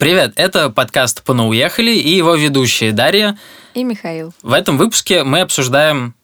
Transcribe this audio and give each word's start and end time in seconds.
Привет, 0.00 0.32
это 0.36 0.70
подкаст 0.70 1.22
«Понауехали» 1.24 1.90
и 1.90 2.08
его 2.08 2.34
ведущие 2.34 2.92
Дарья 2.92 3.38
и 3.74 3.84
Михаил. 3.84 4.32
В 4.40 4.54
этом 4.54 4.78
выпуске 4.78 5.24
мы 5.24 5.40
обсуждаем 5.40 6.14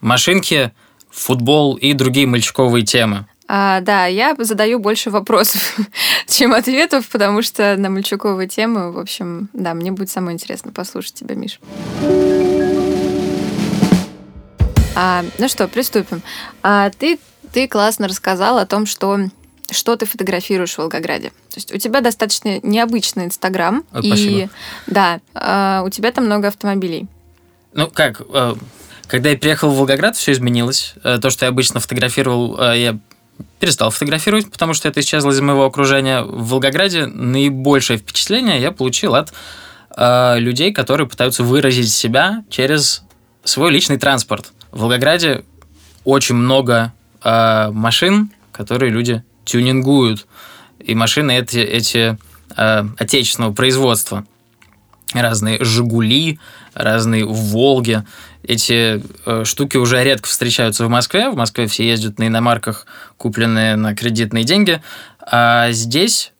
машинки, 0.00 0.72
футбол 1.10 1.74
и 1.74 1.94
другие 1.94 2.28
мальчиковые 2.28 2.84
темы. 2.84 3.26
А, 3.48 3.80
да, 3.80 4.06
я 4.06 4.36
задаю 4.38 4.78
больше 4.78 5.10
вопросов, 5.10 5.76
чем 6.28 6.54
ответов, 6.54 7.08
потому 7.08 7.42
что 7.42 7.74
на 7.76 7.90
мальчуковые 7.90 8.46
темы, 8.46 8.92
в 8.92 9.00
общем, 9.00 9.48
да, 9.52 9.74
мне 9.74 9.90
будет 9.90 10.10
самое 10.10 10.36
интересно 10.36 10.70
послушать 10.70 11.14
тебя, 11.14 11.34
Миш. 11.34 11.58
А, 14.94 15.24
ну 15.40 15.48
что, 15.48 15.66
приступим. 15.66 16.22
А, 16.62 16.88
ты, 16.90 17.18
ты 17.52 17.66
классно 17.66 18.06
рассказал 18.06 18.58
о 18.58 18.66
том, 18.66 18.86
что 18.86 19.18
что 19.70 19.96
ты 19.96 20.06
фотографируешь 20.06 20.74
в 20.74 20.78
Волгограде. 20.78 21.30
То 21.30 21.56
есть 21.56 21.72
у 21.72 21.78
тебя 21.78 22.00
достаточно 22.00 22.60
необычный 22.62 23.24
Инстаграм. 23.24 23.84
И 24.02 24.48
да, 24.86 25.20
э, 25.34 25.82
у 25.84 25.90
тебя 25.90 26.12
там 26.12 26.26
много 26.26 26.48
автомобилей. 26.48 27.06
Ну 27.72 27.88
как, 27.88 28.22
э, 28.32 28.54
когда 29.06 29.30
я 29.30 29.36
приехал 29.36 29.70
в 29.70 29.76
Волгоград, 29.76 30.16
все 30.16 30.32
изменилось. 30.32 30.94
Э, 31.02 31.18
то, 31.18 31.30
что 31.30 31.46
я 31.46 31.50
обычно 31.50 31.80
фотографировал, 31.80 32.60
э, 32.60 32.78
я 32.78 32.98
перестал 33.58 33.90
фотографировать, 33.90 34.50
потому 34.50 34.74
что 34.74 34.88
это 34.88 35.00
исчезло 35.00 35.30
из 35.30 35.40
моего 35.40 35.64
окружения. 35.64 36.22
В 36.22 36.48
Волгограде 36.48 37.06
наибольшее 37.06 37.98
впечатление 37.98 38.60
я 38.60 38.70
получил 38.70 39.14
от 39.14 39.32
э, 39.96 40.38
людей, 40.38 40.72
которые 40.72 41.08
пытаются 41.08 41.42
выразить 41.42 41.90
себя 41.90 42.44
через 42.50 43.02
свой 43.44 43.70
личный 43.72 43.98
транспорт. 43.98 44.52
В 44.70 44.80
Волгограде 44.80 45.44
очень 46.04 46.34
много 46.34 46.92
э, 47.22 47.70
машин, 47.70 48.30
которые 48.52 48.90
люди 48.90 49.22
тюнингуют. 49.44 50.26
И 50.80 50.94
машины 50.94 51.38
эти, 51.38 51.58
эти 51.58 52.18
э, 52.56 52.84
отечественного 52.98 53.52
производства. 53.52 54.26
Разные 55.12 55.62
«Жигули», 55.64 56.38
разные 56.74 57.24
«Волги». 57.24 58.02
Эти 58.42 59.02
э, 59.24 59.44
штуки 59.44 59.76
уже 59.76 60.02
редко 60.04 60.28
встречаются 60.28 60.84
в 60.84 60.88
Москве. 60.88 61.30
В 61.30 61.36
Москве 61.36 61.66
все 61.66 61.86
ездят 61.86 62.18
на 62.18 62.26
иномарках, 62.26 62.86
купленные 63.16 63.76
на 63.76 63.94
кредитные 63.94 64.44
деньги. 64.44 64.82
А 65.20 65.70
здесь 65.72 66.32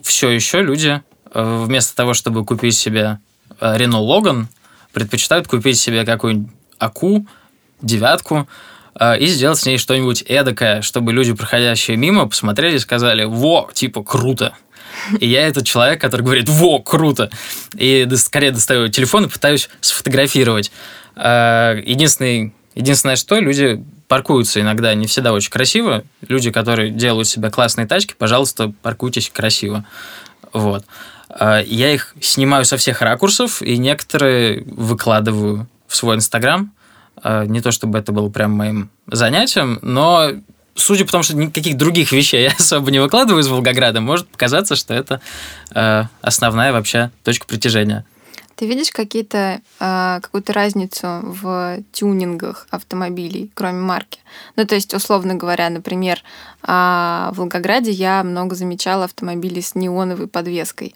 все 0.00 0.30
еще 0.30 0.62
люди 0.62 1.02
э, 1.34 1.64
вместо 1.66 1.94
того, 1.94 2.14
чтобы 2.14 2.44
купить 2.44 2.76
себе 2.76 3.18
Рено 3.60 3.96
э, 3.96 4.00
Логан, 4.00 4.48
предпочитают 4.92 5.46
купить 5.46 5.78
себе 5.78 6.04
какую-нибудь 6.04 6.50
Аку, 6.78 7.26
девятку, 7.82 8.48
и 8.98 9.26
сделать 9.26 9.58
с 9.58 9.66
ней 9.66 9.78
что-нибудь 9.78 10.22
эдакое, 10.22 10.82
чтобы 10.82 11.12
люди, 11.12 11.32
проходящие 11.32 11.96
мимо, 11.96 12.26
посмотрели 12.28 12.76
и 12.76 12.80
сказали 12.80 13.24
«Во, 13.24 13.70
типа, 13.72 14.02
круто!» 14.02 14.54
И 15.18 15.26
я 15.28 15.46
этот 15.46 15.64
человек, 15.64 16.00
который 16.00 16.22
говорит 16.22 16.48
«Во, 16.48 16.80
круто!» 16.80 17.30
И 17.74 18.06
скорее 18.16 18.50
достаю 18.50 18.88
телефон 18.88 19.24
и 19.24 19.28
пытаюсь 19.28 19.68
сфотографировать. 19.80 20.70
А, 21.16 21.74
единственный, 21.74 22.52
единственное, 22.74 23.16
что 23.16 23.38
люди 23.38 23.82
паркуются 24.08 24.60
иногда 24.60 24.92
не 24.94 25.06
всегда 25.06 25.32
очень 25.32 25.50
красиво. 25.50 26.04
Люди, 26.26 26.50
которые 26.50 26.90
делают 26.90 27.28
себе 27.28 27.50
классные 27.50 27.86
тачки, 27.86 28.14
пожалуйста, 28.16 28.72
паркуйтесь 28.82 29.30
красиво. 29.30 29.84
Вот. 30.52 30.84
А, 31.28 31.62
я 31.62 31.92
их 31.92 32.14
снимаю 32.20 32.64
со 32.64 32.76
всех 32.76 33.02
ракурсов, 33.02 33.62
и 33.62 33.78
некоторые 33.78 34.62
выкладываю 34.66 35.68
в 35.86 35.96
свой 35.96 36.16
Инстаграм. 36.16 36.72
А, 37.22 37.44
не 37.44 37.60
то 37.60 37.70
чтобы 37.70 37.98
это 37.98 38.12
было 38.12 38.28
прям 38.28 38.52
моим 38.52 38.90
занятием, 39.06 39.78
но 39.82 40.30
судя 40.74 41.04
по 41.04 41.12
тому, 41.12 41.22
что 41.22 41.36
никаких 41.36 41.76
других 41.76 42.12
вещей 42.12 42.42
я 42.44 42.52
особо 42.58 42.90
не 42.90 42.98
выкладываю 42.98 43.42
из 43.42 43.48
Волгограда, 43.48 44.00
может 44.00 44.28
показаться, 44.28 44.76
что 44.76 44.94
это 44.94 45.20
э, 45.74 46.04
основная 46.22 46.72
вообще 46.72 47.10
точка 47.24 47.46
притяжения. 47.46 48.04
Ты 48.56 48.66
видишь 48.66 48.90
какие-то 48.90 49.62
э, 49.78 50.18
какую-то 50.20 50.52
разницу 50.52 51.06
в 51.22 51.78
тюнингах 51.92 52.66
автомобилей, 52.70 53.50
кроме 53.54 53.80
марки? 53.80 54.20
Ну, 54.56 54.66
то 54.66 54.74
есть, 54.74 54.92
условно 54.92 55.34
говоря, 55.34 55.70
например, 55.70 56.22
э, 56.62 56.66
в 56.66 57.32
Волгограде 57.36 57.90
я 57.90 58.22
много 58.22 58.54
замечала 58.54 59.04
автомобилей 59.04 59.62
с 59.62 59.74
неоновой 59.74 60.28
подвеской. 60.28 60.94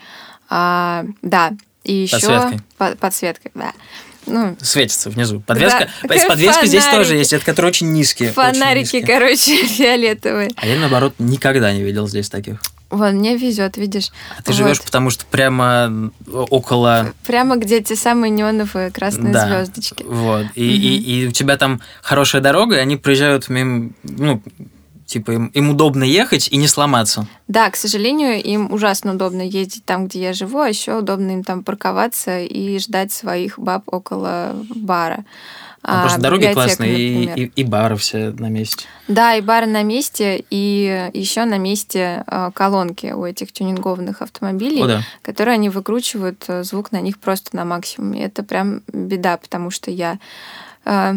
А, 0.51 1.07
да, 1.23 1.53
и 1.85 1.95
еще 1.95 2.17
подсветкой. 2.17 2.61
По 2.77 2.97
подсветкой, 2.97 3.51
да 3.55 3.73
ну, 4.27 4.57
светится 4.61 5.11
внизу. 5.11 5.41
Подвеска. 5.41 5.89
Да, 6.03 6.15
подвеска 6.29 6.67
здесь 6.67 6.85
тоже 6.87 7.17
есть, 7.17 7.33
это 7.33 7.45
которые 7.45 7.71
очень 7.71 7.93
низкие. 7.93 8.33
Фонарики, 8.33 8.87
очень 8.87 8.99
низкие. 8.99 9.07
короче, 9.07 9.67
фиолетовые. 9.67 10.51
А 10.57 10.67
я, 10.67 10.79
наоборот, 10.79 11.15
никогда 11.19 11.73
не 11.73 11.83
видел 11.83 12.09
здесь 12.09 12.29
таких. 12.29 12.61
Вон, 12.91 13.17
мне 13.17 13.37
везет, 13.37 13.77
видишь. 13.77 14.11
А 14.39 14.43
ты 14.43 14.53
вот. 14.53 14.57
живешь, 14.57 14.81
потому 14.81 15.11
что 15.11 15.25
прямо 15.27 16.13
около... 16.29 17.13
Прямо 17.27 17.57
где 17.57 17.83
те 17.83 17.97
самые 17.97 18.31
неоновые 18.31 18.91
красные 18.93 19.33
да, 19.33 19.49
звездочки. 19.49 20.05
Вот. 20.05 20.47
И, 20.55 20.69
угу. 20.69 20.77
и, 20.77 20.99
и 20.99 21.27
у 21.27 21.31
тебя 21.33 21.57
там 21.57 21.81
хорошая 22.03 22.41
дорога, 22.41 22.77
и 22.77 22.79
они 22.79 22.97
проезжают 22.97 23.49
мимо, 23.49 23.91
ну, 24.05 24.41
Типа 25.15 25.31
им, 25.31 25.47
им 25.55 25.71
удобно 25.71 26.03
ехать 26.03 26.49
и 26.49 26.57
не 26.57 26.67
сломаться. 26.67 27.29
Да, 27.47 27.71
к 27.71 27.77
сожалению, 27.77 28.43
им 28.43 28.73
ужасно 28.73 29.13
удобно 29.13 29.43
ездить 29.43 29.85
там, 29.85 30.09
где 30.09 30.21
я 30.21 30.33
живу, 30.33 30.59
а 30.59 30.69
еще 30.69 30.99
удобно 30.99 31.31
им 31.31 31.45
там 31.45 31.63
парковаться 31.63 32.41
и 32.41 32.81
ждать 32.81 33.13
своих 33.13 33.57
баб 33.57 33.85
около 33.87 34.57
бара. 34.75 35.25
А, 35.85 36.03
просто 36.03 36.21
дороги 36.21 36.53
классные, 36.53 36.99
и, 36.99 37.43
и, 37.45 37.45
и 37.45 37.63
бары 37.63 37.95
все 37.95 38.31
на 38.33 38.49
месте. 38.49 38.87
Да, 39.07 39.37
и 39.37 39.41
бары 39.41 39.67
на 39.67 39.85
месте, 39.85 40.45
и 40.51 41.11
еще 41.15 41.45
на 41.45 41.59
месте 41.59 42.25
а, 42.27 42.51
колонки 42.51 43.13
у 43.13 43.25
этих 43.25 43.53
тюнингованных 43.53 44.21
автомобилей, 44.21 44.83
О, 44.83 44.87
да. 44.89 45.03
которые 45.23 45.55
они 45.55 45.69
выкручивают 45.69 46.43
э, 46.49 46.65
звук 46.65 46.91
на 46.91 47.01
них 47.01 47.21
просто 47.21 47.55
на 47.55 47.65
максимуме. 47.65 48.25
Это 48.25 48.43
прям 48.43 48.83
беда, 48.93 49.37
потому 49.37 49.71
что 49.71 49.93
я 49.93 50.19
а, 50.85 51.15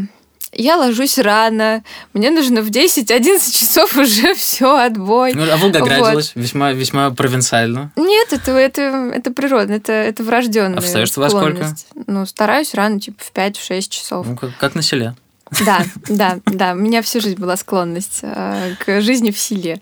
я 0.53 0.77
ложусь 0.77 1.17
рано, 1.17 1.83
мне 2.13 2.29
нужно 2.29 2.61
в 2.61 2.69
10-11 2.69 3.51
часов 3.51 3.95
уже 3.97 4.33
все 4.35 4.77
отбой. 4.77 5.33
Ну, 5.33 5.43
а 5.51 5.57
Волгоградилась 5.57 6.33
вот. 6.35 6.41
весьма, 6.41 6.71
весьма 6.73 7.09
провинциально. 7.11 7.91
Нет, 7.95 8.33
это, 8.33 8.51
это, 8.51 8.81
это 8.81 9.31
природно, 9.31 9.73
это, 9.73 9.91
это 9.93 10.23
врожденная 10.23 10.79
А 10.79 10.81
встаешь 10.81 11.15
во 11.15 11.29
сколько? 11.29 11.75
Ну, 12.07 12.25
стараюсь 12.25 12.73
рано, 12.73 12.99
типа 12.99 13.23
в 13.23 13.31
5-6 13.33 13.81
часов. 13.89 14.27
Ну, 14.27 14.35
как, 14.35 14.57
как 14.57 14.75
на 14.75 14.81
селе. 14.81 15.15
Да, 15.65 15.83
да, 16.09 16.39
да. 16.45 16.73
У 16.73 16.77
меня 16.77 17.01
всю 17.01 17.21
жизнь 17.21 17.39
была 17.39 17.57
склонность 17.57 18.19
э, 18.21 18.75
к 18.79 19.01
жизни 19.01 19.31
в 19.31 19.39
селе. 19.39 19.79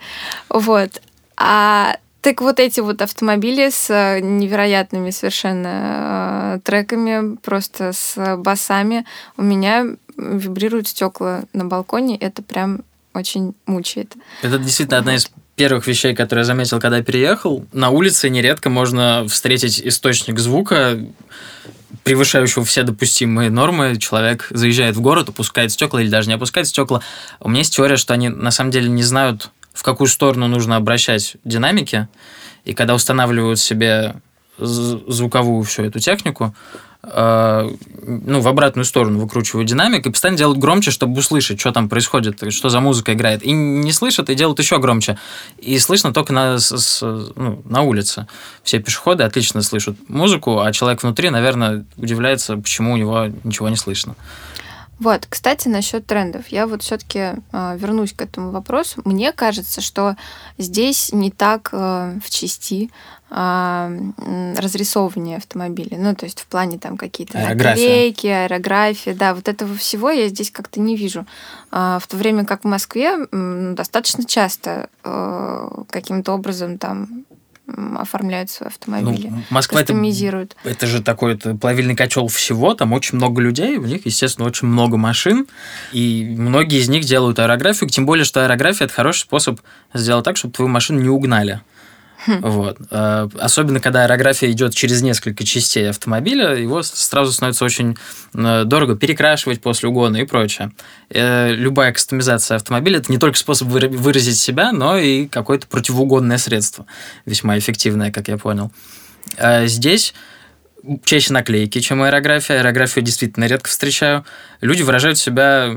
Вот. 0.49 1.01
А 1.37 1.97
так 2.21 2.41
вот 2.41 2.59
эти 2.59 2.79
вот 2.79 3.01
автомобили 3.01 3.69
с 3.69 3.89
э, 3.89 4.19
невероятными 4.19 5.11
совершенно 5.11 6.55
э, 6.55 6.59
треками, 6.63 7.35
просто 7.37 7.93
с 7.93 8.35
басами, 8.37 9.05
у 9.37 9.43
меня 9.43 9.85
вибрируют 10.17 10.87
стекла 10.87 11.43
на 11.53 11.65
балконе, 11.65 12.17
это 12.17 12.41
прям 12.41 12.81
очень 13.13 13.53
мучает. 13.65 14.13
Это 14.41 14.57
действительно 14.57 14.97
одна 14.97 15.15
из 15.15 15.29
первых 15.55 15.87
вещей, 15.87 16.13
которые 16.13 16.41
я 16.41 16.45
заметил, 16.45 16.79
когда 16.79 17.01
переехал. 17.01 17.65
На 17.71 17.89
улице 17.89 18.29
нередко 18.29 18.69
можно 18.69 19.25
встретить 19.29 19.81
источник 19.81 20.39
звука, 20.39 20.99
превышающего 22.03 22.65
все 22.65 22.83
допустимые 22.83 23.49
нормы. 23.49 23.95
Человек 23.97 24.47
заезжает 24.49 24.95
в 24.95 25.01
город, 25.01 25.29
опускает 25.29 25.71
стекла 25.71 26.01
или 26.01 26.09
даже 26.09 26.27
не 26.27 26.35
опускает 26.35 26.67
стекла. 26.67 27.01
У 27.39 27.49
меня 27.49 27.59
есть 27.59 27.73
теория, 27.73 27.95
что 27.95 28.13
они 28.13 28.29
на 28.29 28.51
самом 28.51 28.71
деле 28.71 28.89
не 28.89 29.03
знают 29.03 29.49
в 29.73 29.83
какую 29.83 30.07
сторону 30.07 30.47
нужно 30.47 30.77
обращать 30.77 31.35
динамики, 31.43 32.07
и 32.63 32.73
когда 32.73 32.95
устанавливают 32.95 33.59
себе 33.59 34.15
звуковую 34.57 35.63
всю 35.63 35.83
эту 35.83 35.99
технику, 35.99 36.55
ну, 37.13 38.41
в 38.41 38.47
обратную 38.47 38.85
сторону 38.85 39.19
выкручивают 39.19 39.67
динамик 39.67 40.05
и 40.05 40.11
постоянно 40.11 40.37
делают 40.37 40.59
громче, 40.59 40.91
чтобы 40.91 41.19
услышать, 41.19 41.59
что 41.59 41.71
там 41.71 41.89
происходит, 41.89 42.41
что 42.53 42.69
за 42.69 42.79
музыка 42.79 43.13
играет. 43.13 43.43
И 43.43 43.51
не 43.51 43.91
слышат, 43.91 44.29
и 44.29 44.35
делают 44.35 44.59
еще 44.59 44.79
громче. 44.79 45.17
И 45.57 45.77
слышно 45.79 46.13
только 46.13 46.33
на, 46.33 46.57
с, 46.59 47.01
ну, 47.01 47.61
на 47.65 47.81
улице. 47.81 48.27
Все 48.63 48.79
пешеходы 48.79 49.23
отлично 49.23 49.61
слышат 49.61 49.95
музыку, 50.07 50.59
а 50.59 50.71
человек 50.71 51.03
внутри, 51.03 51.29
наверное, 51.29 51.85
удивляется, 51.97 52.57
почему 52.57 52.93
у 52.93 52.97
него 52.97 53.27
ничего 53.43 53.69
не 53.69 53.77
слышно. 53.77 54.15
Вот, 54.99 55.25
кстати, 55.27 55.67
насчет 55.67 56.05
трендов. 56.05 56.47
Я 56.47 56.67
вот 56.67 56.81
все-таки 56.81 57.19
э, 57.19 57.35
а, 57.51 57.75
вернусь 57.75 58.13
к 58.13 58.21
этому 58.21 58.51
вопросу. 58.51 59.01
Мне 59.03 59.33
кажется, 59.33 59.81
что 59.81 60.15
здесь 60.57 61.11
не 61.11 61.31
так 61.31 61.69
э, 61.73 62.17
в 62.23 62.29
части 62.29 62.89
э, 63.29 63.99
разрисовывания 64.57 65.37
автомобилей. 65.37 65.97
Ну, 65.97 66.15
то 66.15 66.25
есть 66.25 66.39
в 66.39 66.47
плане 66.47 66.79
там 66.79 66.95
какие-то 66.95 67.37
наклейки, 67.37 68.27
аэрография. 68.27 69.13
Да, 69.13 69.35
вот 69.35 69.49
этого 69.49 69.75
всего 69.75 70.11
я 70.11 70.29
здесь 70.29 70.49
как-то 70.49 70.79
не 70.79 70.95
вижу. 70.95 71.25
Э, 71.73 71.99
в 72.01 72.07
то 72.07 72.15
время 72.15 72.45
как 72.45 72.63
в 72.63 72.67
Москве 72.67 73.17
э, 73.29 73.73
достаточно 73.75 74.23
часто 74.23 74.89
э, 75.03 75.69
каким-то 75.89 76.31
образом 76.33 76.77
там 76.77 77.24
оформляют 77.67 78.49
свои 78.49 78.69
автомобили. 78.69 79.27
Ну, 79.29 79.41
Москва 79.49 79.81
это, 79.81 79.93
это 80.63 80.87
же 80.87 81.01
такой 81.01 81.33
это 81.33 81.55
плавильный 81.55 81.95
котел 81.95 82.27
всего, 82.27 82.73
там 82.75 82.93
очень 82.93 83.17
много 83.17 83.41
людей, 83.41 83.77
у 83.77 83.85
них, 83.85 84.05
естественно, 84.05 84.47
очень 84.47 84.67
много 84.67 84.97
машин, 84.97 85.47
и 85.91 86.35
многие 86.37 86.79
из 86.79 86.89
них 86.89 87.05
делают 87.05 87.39
аэрографию, 87.39 87.89
тем 87.89 88.05
более, 88.05 88.25
что 88.25 88.43
аэрография 88.43 88.85
это 88.85 88.93
хороший 88.93 89.21
способ 89.21 89.59
сделать 89.93 90.25
так, 90.25 90.37
чтобы 90.37 90.53
твою 90.53 90.69
машину 90.69 91.01
не 91.01 91.09
угнали. 91.09 91.61
Хм. 92.25 92.41
Вот. 92.41 92.77
Э, 92.89 93.27
особенно, 93.39 93.79
когда 93.79 94.03
аэрография 94.03 94.51
идет 94.51 94.73
через 94.73 95.01
несколько 95.01 95.43
частей 95.43 95.89
автомобиля, 95.89 96.55
его 96.55 96.81
сразу 96.81 97.31
становится 97.31 97.65
очень 97.65 97.97
э, 98.33 98.63
дорого 98.65 98.95
перекрашивать 98.95 99.61
после 99.61 99.89
угона 99.89 100.17
и 100.17 100.25
прочее. 100.25 100.71
Э, 101.09 101.53
любая 101.53 101.91
кастомизация 101.91 102.55
автомобиля– 102.55 102.97
это 102.99 103.11
не 103.11 103.19
только 103.19 103.37
способ 103.37 103.67
выразить 103.67 104.37
себя, 104.37 104.71
но 104.71 104.97
и 104.97 105.27
какое-то 105.27 105.67
противоугонное 105.67 106.37
средство. 106.37 106.85
Весьма 107.25 107.57
эффективное, 107.57 108.11
как 108.11 108.27
я 108.27 108.37
понял. 108.37 108.71
Здесь 109.63 110.13
чаще 111.03 111.33
наклейки, 111.33 111.79
чем 111.79 112.03
аэрография. 112.03 112.57
Аэрографию 112.57 113.03
действительно 113.03 113.45
редко 113.45 113.69
встречаю. 113.69 114.23
Люди 114.61 114.83
выражают 114.83 115.17
себя 115.17 115.75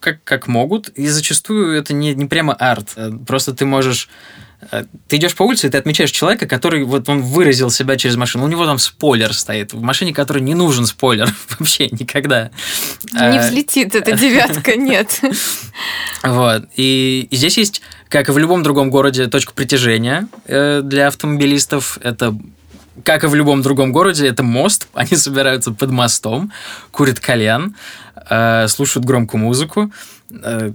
как, 0.00 0.22
как 0.24 0.46
могут, 0.46 0.88
и 0.90 1.08
зачастую 1.08 1.76
это 1.76 1.92
не, 1.92 2.14
не 2.14 2.26
прямо 2.26 2.54
арт. 2.54 2.96
Просто 3.26 3.52
ты 3.52 3.64
можешь 3.64 4.08
ты 5.08 5.16
идешь 5.16 5.34
по 5.34 5.42
улице, 5.42 5.66
и 5.66 5.70
ты 5.70 5.78
отмечаешь 5.78 6.10
человека, 6.10 6.46
который 6.46 6.84
вот 6.84 7.08
он 7.08 7.20
выразил 7.22 7.70
себя 7.70 7.96
через 7.96 8.16
машину. 8.16 8.44
У 8.44 8.48
него 8.48 8.66
там 8.66 8.78
спойлер 8.78 9.32
стоит. 9.32 9.72
В 9.72 9.80
машине, 9.80 10.12
которой 10.12 10.40
не 10.40 10.54
нужен 10.54 10.86
спойлер 10.86 11.32
вообще 11.58 11.88
никогда. 11.88 12.50
Не 13.12 13.38
а, 13.38 13.46
взлетит 13.46 13.94
эта 13.94 14.12
девятка, 14.16 14.76
нет. 14.76 15.20
Вот. 16.22 16.64
И, 16.76 17.28
и 17.30 17.36
здесь 17.36 17.58
есть, 17.58 17.82
как 18.08 18.28
и 18.28 18.32
в 18.32 18.38
любом 18.38 18.62
другом 18.62 18.90
городе, 18.90 19.26
точка 19.26 19.52
притяжения 19.52 20.28
э, 20.46 20.80
для 20.82 21.08
автомобилистов. 21.08 21.98
Это 22.02 22.36
как 23.02 23.24
и 23.24 23.26
в 23.26 23.34
любом 23.34 23.62
другом 23.62 23.92
городе, 23.92 24.28
это 24.28 24.42
мост. 24.42 24.88
Они 24.94 25.16
собираются 25.16 25.72
под 25.72 25.90
мостом, 25.90 26.52
курят 26.90 27.20
кальян, 27.20 27.74
э, 28.28 28.68
слушают 28.68 29.04
громкую 29.04 29.42
музыку. 29.42 29.90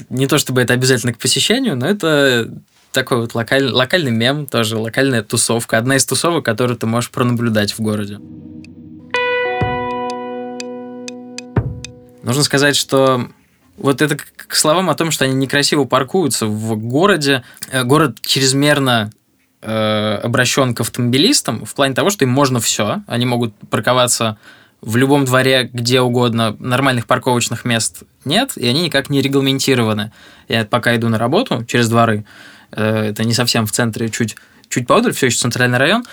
Не 0.09 0.27
то 0.27 0.37
чтобы 0.37 0.61
это 0.61 0.73
обязательно 0.73 1.11
к 1.11 1.17
посещению, 1.17 1.75
но 1.75 1.87
это 1.87 2.49
такой 2.91 3.21
вот 3.21 3.35
локаль, 3.35 3.69
локальный 3.69 4.11
мем, 4.11 4.45
тоже 4.45 4.77
локальная 4.77 5.23
тусовка. 5.23 5.77
Одна 5.77 5.95
из 5.95 6.05
тусовок, 6.05 6.45
которую 6.45 6.77
ты 6.77 6.85
можешь 6.85 7.11
пронаблюдать 7.11 7.71
в 7.71 7.79
городе. 7.79 8.19
Нужно 12.23 12.43
сказать, 12.43 12.75
что 12.75 13.27
вот 13.77 14.01
это 14.01 14.17
к 14.17 14.55
словам 14.55 14.89
о 14.89 14.95
том, 14.95 15.11
что 15.11 15.25
они 15.25 15.33
некрасиво 15.33 15.85
паркуются 15.85 16.45
в 16.45 16.75
городе. 16.75 17.43
Э, 17.71 17.83
город 17.83 18.17
чрезмерно 18.21 19.11
э, 19.61 20.15
обращен 20.23 20.75
к 20.75 20.81
автомобилистам 20.81 21.65
в 21.65 21.73
плане 21.73 21.95
того, 21.95 22.09
что 22.09 22.25
им 22.25 22.31
можно 22.31 22.59
все. 22.59 23.03
Они 23.07 23.25
могут 23.25 23.53
парковаться 23.69 24.37
в 24.81 24.95
любом 24.95 25.25
дворе, 25.25 25.69
где 25.71 26.01
угодно, 26.01 26.55
нормальных 26.59 27.05
парковочных 27.05 27.65
мест 27.65 28.03
нет, 28.23 28.53
и 28.55 28.67
они 28.67 28.83
никак 28.83 29.09
не 29.09 29.21
регламентированы. 29.21 30.11
Я 30.47 30.65
пока 30.65 30.95
иду 30.95 31.09
на 31.09 31.17
работу 31.17 31.65
через 31.65 31.89
дворы, 31.89 32.25
это 32.71 33.23
не 33.23 33.33
совсем 33.33 33.65
в 33.65 33.71
центре, 33.71 34.09
чуть, 34.09 34.35
чуть 34.69 34.87
поодаль, 34.87 35.13
все 35.13 35.27
еще 35.27 35.37
центральный 35.37 35.77
район. 35.77 36.05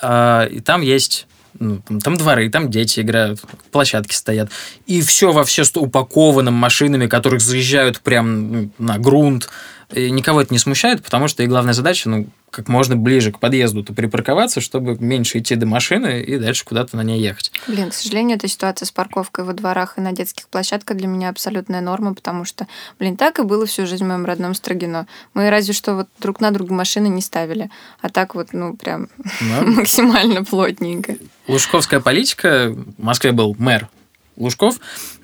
А, 0.00 0.44
и 0.44 0.60
там 0.60 0.80
есть 0.80 1.26
ну, 1.58 1.80
там, 1.86 2.00
там 2.00 2.16
дворы, 2.16 2.48
там 2.50 2.70
дети 2.70 3.00
играют, 3.00 3.40
площадки 3.70 4.14
стоят. 4.14 4.50
И 4.86 5.02
все 5.02 5.32
во 5.32 5.44
все 5.44 5.64
упаковано 5.74 6.50
машинами, 6.50 7.06
которые 7.06 7.40
заезжают 7.40 8.00
прям 8.00 8.72
на 8.78 8.98
грунт. 8.98 9.48
И 9.92 10.10
никого 10.10 10.40
это 10.40 10.52
не 10.52 10.58
смущает, 10.58 11.02
потому 11.02 11.28
что 11.28 11.42
и 11.42 11.46
главная 11.46 11.74
задача, 11.74 12.08
ну, 12.08 12.26
как 12.50 12.68
можно 12.68 12.96
ближе 12.96 13.32
к 13.32 13.38
подъезду-то 13.38 13.94
припарковаться, 13.94 14.60
чтобы 14.60 14.96
меньше 14.98 15.38
идти 15.38 15.54
до 15.54 15.66
машины 15.66 16.22
и 16.22 16.36
дальше 16.38 16.64
куда-то 16.64 16.96
на 16.96 17.02
ней 17.02 17.20
ехать. 17.20 17.50
Блин, 17.66 17.90
к 17.90 17.94
сожалению, 17.94 18.36
эта 18.36 18.46
ситуация 18.46 18.86
с 18.86 18.90
парковкой 18.90 19.44
во 19.44 19.54
дворах 19.54 19.96
и 19.96 20.00
на 20.00 20.12
детских 20.12 20.48
площадках 20.48 20.96
для 20.98 21.06
меня 21.06 21.30
абсолютная 21.30 21.80
норма, 21.80 22.14
потому 22.14 22.44
что, 22.44 22.66
блин, 22.98 23.16
так 23.16 23.38
и 23.38 23.42
было 23.42 23.64
всю 23.64 23.86
жизнь 23.86 24.04
в 24.04 24.08
моем 24.08 24.26
родном 24.26 24.54
Строгино. 24.54 25.06
Мы 25.34 25.48
разве 25.48 25.72
что 25.72 25.94
вот 25.94 26.08
друг 26.18 26.40
на 26.40 26.50
друга 26.50 26.74
машины 26.74 27.08
не 27.08 27.22
ставили, 27.22 27.70
а 28.00 28.10
так 28.10 28.34
вот, 28.34 28.52
ну, 28.52 28.76
прям 28.76 29.08
да. 29.40 29.62
максимально 29.66 30.44
плотненько. 30.44 31.16
Лужковская 31.48 32.00
политика, 32.00 32.68
в 32.70 33.02
Москве 33.02 33.32
был 33.32 33.56
мэр 33.58 33.88
Лужков, 34.36 34.78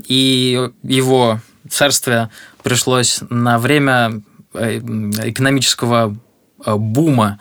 и 0.07 0.71
его 0.83 1.41
царствие 1.69 2.31
пришлось 2.63 3.21
на 3.31 3.59
время 3.59 4.23
экономического 4.59 6.17
Э, 6.65 6.77
бума 6.77 7.39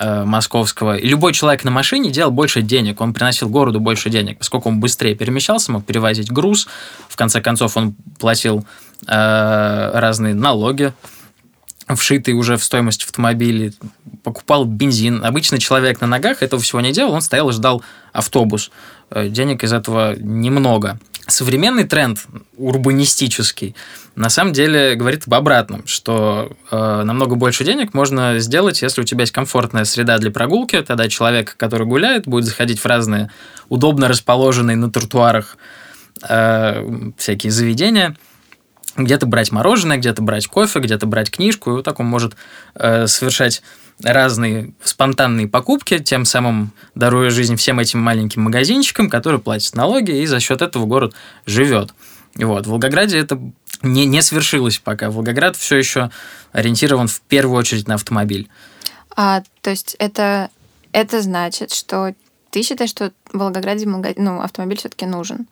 э, 0.00 0.24
московского. 0.24 0.96
И 0.96 1.06
любой 1.06 1.32
человек 1.32 1.62
на 1.62 1.70
машине 1.70 2.10
делал 2.10 2.32
больше 2.32 2.62
денег, 2.62 3.00
он 3.00 3.14
приносил 3.14 3.48
городу 3.48 3.78
больше 3.78 4.10
денег, 4.10 4.38
поскольку 4.38 4.68
он 4.68 4.80
быстрее 4.80 5.14
перемещался, 5.14 5.70
мог 5.70 5.84
перевозить 5.84 6.32
груз, 6.32 6.66
в 7.08 7.14
конце 7.14 7.40
концов 7.40 7.76
он 7.76 7.94
платил 8.18 8.66
э, 9.06 9.90
разные 9.94 10.34
налоги, 10.34 10.92
вшитые 11.86 12.34
уже 12.34 12.56
в 12.56 12.64
стоимость 12.64 13.04
автомобиля, 13.04 13.72
покупал 14.24 14.64
бензин. 14.64 15.24
Обычный 15.24 15.60
человек 15.60 16.00
на 16.00 16.08
ногах 16.08 16.42
этого 16.42 16.60
всего 16.60 16.80
не 16.80 16.90
делал, 16.90 17.12
он 17.12 17.20
стоял 17.20 17.48
и 17.50 17.52
ждал 17.52 17.84
автобус. 18.12 18.72
Э, 19.10 19.28
денег 19.28 19.62
из 19.62 19.72
этого 19.72 20.16
немного. 20.18 20.98
Современный 21.28 21.84
тренд 21.84 22.20
урбанистический 22.56 23.74
на 24.14 24.30
самом 24.30 24.52
деле 24.52 24.94
говорит 24.94 25.24
об 25.26 25.34
обратном, 25.34 25.84
что 25.86 26.56
э, 26.70 27.02
намного 27.02 27.34
больше 27.34 27.64
денег 27.64 27.94
можно 27.94 28.38
сделать, 28.38 28.80
если 28.80 29.00
у 29.00 29.04
тебя 29.04 29.22
есть 29.22 29.32
комфортная 29.32 29.84
среда 29.84 30.18
для 30.18 30.30
прогулки. 30.30 30.80
Тогда 30.82 31.08
человек, 31.08 31.56
который 31.56 31.84
гуляет, 31.84 32.28
будет 32.28 32.44
заходить 32.44 32.78
в 32.78 32.86
разные 32.86 33.30
удобно 33.68 34.06
расположенные 34.06 34.76
на 34.76 34.88
тротуарах 34.88 35.58
э, 36.28 37.10
всякие 37.18 37.50
заведения, 37.50 38.16
где-то 38.96 39.26
брать 39.26 39.50
мороженое, 39.50 39.98
где-то 39.98 40.22
брать 40.22 40.46
кофе, 40.46 40.78
где-то 40.78 41.06
брать 41.06 41.30
книжку, 41.30 41.70
и 41.70 41.72
вот 41.74 41.84
так 41.84 41.98
он 41.98 42.06
может 42.06 42.36
э, 42.76 43.08
совершать 43.08 43.62
разные 44.02 44.72
спонтанные 44.82 45.48
покупки, 45.48 45.98
тем 45.98 46.24
самым 46.24 46.72
даруя 46.94 47.30
жизнь 47.30 47.56
всем 47.56 47.78
этим 47.78 48.00
маленьким 48.00 48.42
магазинчикам, 48.42 49.08
которые 49.08 49.40
платят 49.40 49.74
налоги, 49.74 50.10
и 50.22 50.26
за 50.26 50.40
счет 50.40 50.62
этого 50.62 50.86
город 50.86 51.14
живет. 51.46 51.94
Вот. 52.34 52.66
В 52.66 52.70
Волгограде 52.70 53.18
это 53.18 53.40
не, 53.82 54.04
не 54.04 54.22
свершилось 54.22 54.78
пока. 54.78 55.10
Волгоград 55.10 55.56
все 55.56 55.76
еще 55.76 56.10
ориентирован 56.52 57.08
в 57.08 57.20
первую 57.22 57.58
очередь 57.58 57.88
на 57.88 57.94
автомобиль. 57.94 58.48
А, 59.16 59.42
то 59.62 59.70
есть 59.70 59.96
это, 59.98 60.50
это 60.92 61.22
значит, 61.22 61.72
что 61.72 62.14
ты 62.50 62.62
считаешь, 62.62 62.90
что 62.90 63.12
в 63.32 63.38
Волгограде 63.38 63.86
ну, 63.86 64.40
автомобиль 64.40 64.78
все-таки 64.78 65.06
нужен? 65.06 65.46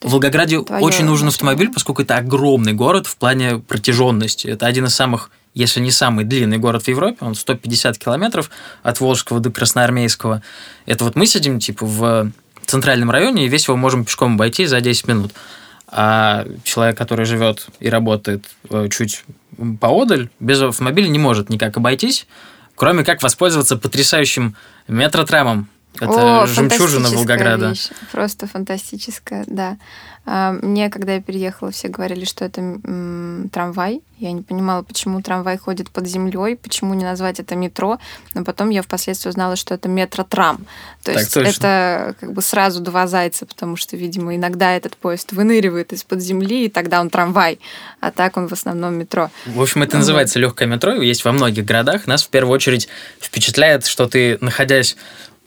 В 0.00 0.10
Волгограде 0.10 0.58
очень 0.58 1.04
нужен 1.04 1.28
автомобиль, 1.28 1.70
поскольку 1.72 2.02
это 2.02 2.16
огромный 2.16 2.72
город 2.72 3.06
в 3.06 3.16
плане 3.16 3.58
протяженности. 3.58 4.46
Это 4.46 4.66
один 4.66 4.86
из 4.86 4.94
самых 4.94 5.30
если 5.58 5.80
не 5.80 5.90
самый 5.90 6.24
длинный 6.24 6.58
город 6.58 6.84
в 6.84 6.88
Европе, 6.88 7.16
он 7.20 7.34
150 7.34 7.98
километров 7.98 8.48
от 8.84 9.00
Волжского 9.00 9.40
до 9.40 9.50
Красноармейского. 9.50 10.40
Это 10.86 11.02
вот 11.02 11.16
мы 11.16 11.26
сидим 11.26 11.58
типа 11.58 11.84
в 11.84 12.30
центральном 12.64 13.10
районе 13.10 13.44
и 13.44 13.48
весь 13.48 13.66
его 13.66 13.76
можем 13.76 14.04
пешком 14.04 14.34
обойти 14.34 14.66
за 14.66 14.80
10 14.80 15.08
минут. 15.08 15.32
А 15.88 16.46
человек, 16.62 16.96
который 16.96 17.26
живет 17.26 17.66
и 17.80 17.88
работает 17.88 18.44
э, 18.70 18.88
чуть 18.88 19.24
поодаль, 19.80 20.28
без 20.38 20.62
автомобиля 20.62 21.08
не 21.08 21.18
может 21.18 21.50
никак 21.50 21.76
обойтись, 21.76 22.28
кроме 22.76 23.02
как 23.02 23.20
воспользоваться 23.20 23.76
потрясающим 23.76 24.54
метротрамом. 24.86 25.68
Это 25.96 26.42
О, 26.42 26.46
жемчужина 26.46 27.08
Волгограда. 27.08 27.70
Вещь. 27.70 27.88
Просто 28.12 28.46
фантастическая, 28.46 29.42
да. 29.48 29.76
А, 30.30 30.52
мне, 30.52 30.90
когда 30.90 31.14
я 31.14 31.22
переехала, 31.22 31.70
все 31.70 31.88
говорили, 31.88 32.26
что 32.26 32.44
это 32.44 32.60
м, 32.60 33.48
трамвай. 33.50 34.02
Я 34.18 34.32
не 34.32 34.42
понимала, 34.42 34.82
почему 34.82 35.22
трамвай 35.22 35.56
ходит 35.56 35.88
под 35.90 36.06
землей, 36.06 36.54
почему 36.54 36.92
не 36.92 37.04
назвать 37.04 37.40
это 37.40 37.56
метро. 37.56 37.98
Но 38.34 38.44
потом 38.44 38.68
я 38.68 38.82
впоследствии 38.82 39.30
узнала, 39.30 39.56
что 39.56 39.72
это 39.72 39.88
метротрам. 39.88 40.58
То 41.02 41.12
так 41.12 41.16
есть 41.22 41.32
точно. 41.32 41.48
это 41.48 42.14
как 42.20 42.34
бы 42.34 42.42
сразу 42.42 42.80
два 42.80 43.06
зайца, 43.06 43.46
потому 43.46 43.76
что, 43.76 43.96
видимо, 43.96 44.36
иногда 44.36 44.76
этот 44.76 44.98
поезд 44.98 45.32
выныривает 45.32 45.94
из-под 45.94 46.20
земли, 46.20 46.66
и 46.66 46.68
тогда 46.68 47.00
он 47.00 47.08
трамвай, 47.08 47.58
а 48.00 48.10
так 48.10 48.36
он 48.36 48.48
в 48.48 48.52
основном 48.52 48.96
метро. 48.96 49.30
В 49.46 49.62
общем, 49.62 49.82
это 49.82 49.96
называется 49.96 50.38
легкое 50.38 50.68
метро, 50.68 50.92
есть 50.92 51.24
во 51.24 51.32
многих 51.32 51.64
городах. 51.64 52.06
Нас 52.06 52.22
в 52.24 52.28
первую 52.28 52.54
очередь 52.54 52.86
впечатляет, 53.18 53.86
что 53.86 54.06
ты, 54.06 54.36
находясь 54.42 54.98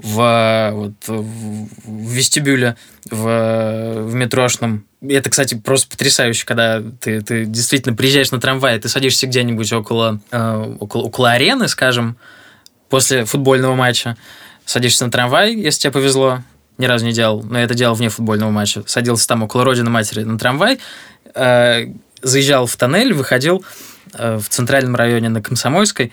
в, 0.02 0.72
вот, 0.74 0.94
в 1.08 2.12
вестибюле, 2.12 2.76
в, 3.10 4.04
в 4.04 4.14
метрошном. 4.14 4.86
Это, 5.08 5.30
кстати, 5.30 5.56
просто 5.56 5.90
потрясающе, 5.90 6.46
когда 6.46 6.82
ты, 6.82 7.22
ты 7.22 7.46
действительно 7.46 7.96
приезжаешь 7.96 8.32
на 8.32 8.40
трамвай, 8.40 8.80
ты 8.80 8.90
садишься 8.90 9.28
где-нибудь 9.28 9.72
около, 9.74 10.20
э, 10.32 10.76
около, 10.80 11.04
около 11.04 11.32
арены, 11.32 11.68
скажем, 11.68 12.18
после 12.90 13.26
футбольного 13.26 13.76
матча, 13.76 14.18
садишься 14.66 15.06
на 15.06 15.12
трамвай, 15.12 15.56
если 15.56 15.82
тебе 15.82 15.92
повезло, 15.92 16.40
ни 16.78 16.86
разу 16.86 17.06
не 17.06 17.14
делал, 17.14 17.44
но 17.44 17.60
я 17.60 17.66
это 17.66 17.74
делал 17.74 17.96
вне 17.96 18.10
футбольного 18.10 18.52
матча, 18.52 18.84
садился 18.86 19.28
там 19.28 19.44
около 19.44 19.64
Родины 19.64 19.90
Матери 19.90 20.24
на 20.24 20.38
трамвай, 20.38 20.80
э, 21.36 21.86
заезжал 22.22 22.66
в 22.66 22.76
тоннель, 22.76 23.14
выходил 23.14 23.64
э, 24.14 24.38
в 24.38 24.50
центральном 24.50 24.96
районе 24.96 25.30
на 25.30 25.42
Комсомольской, 25.42 26.12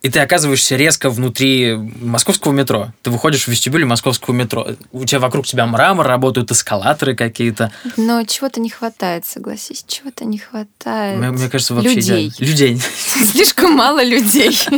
и 0.00 0.10
ты 0.10 0.20
оказываешься 0.20 0.76
резко 0.76 1.10
внутри 1.10 1.74
московского 1.74 2.52
метро. 2.52 2.92
Ты 3.02 3.10
выходишь 3.10 3.44
в 3.44 3.48
вестибюле 3.48 3.84
московского 3.84 4.32
метро. 4.32 4.66
У 4.92 5.04
тебя 5.04 5.18
вокруг 5.18 5.46
тебя 5.46 5.66
мрамор, 5.66 6.06
работают 6.06 6.52
эскалаторы 6.52 7.16
какие-то. 7.16 7.72
Но 7.96 8.24
чего-то 8.24 8.60
не 8.60 8.70
хватает, 8.70 9.26
согласись, 9.26 9.84
чего-то 9.88 10.24
не 10.24 10.38
хватает. 10.38 11.18
Мне, 11.18 11.30
мне 11.30 11.48
кажется, 11.48 11.74
вообще 11.74 11.94
людей. 11.94 12.28
идеально. 12.28 12.50
Людей. 12.50 12.82
Слишком 13.32 13.72
мало 13.72 14.02
людей. 14.04 14.56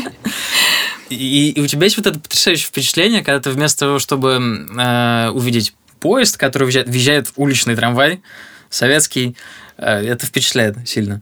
И, 1.10 1.50
и 1.50 1.60
у 1.60 1.66
тебя 1.66 1.84
есть 1.84 1.96
вот 1.96 2.06
это 2.06 2.20
потрясающее 2.20 2.68
впечатление, 2.68 3.24
когда 3.24 3.40
ты 3.40 3.50
вместо 3.50 3.80
того, 3.80 3.98
чтобы 3.98 4.68
э, 4.78 5.30
увидеть 5.30 5.74
поезд, 5.98 6.36
который 6.36 6.62
въезжает, 6.64 6.88
въезжает 6.88 7.32
уличный 7.34 7.74
трамвай, 7.74 8.22
советский, 8.68 9.36
э, 9.76 9.90
это 9.90 10.24
впечатляет 10.26 10.88
сильно. 10.88 11.20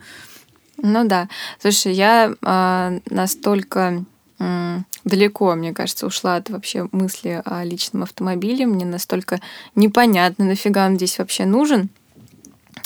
Ну 0.80 1.06
да. 1.06 1.28
Слушай, 1.60 1.92
я 1.94 2.32
э, 2.40 3.00
настолько 3.10 4.04
м, 4.38 4.86
далеко, 5.04 5.54
мне 5.54 5.72
кажется, 5.74 6.06
ушла 6.06 6.36
от 6.36 6.50
вообще 6.50 6.88
мысли 6.92 7.42
о 7.44 7.64
личном 7.64 8.04
автомобиле. 8.04 8.66
Мне 8.66 8.84
настолько 8.84 9.40
непонятно, 9.74 10.44
нафига 10.44 10.86
он 10.86 10.96
здесь 10.96 11.18
вообще 11.18 11.44
нужен. 11.44 11.88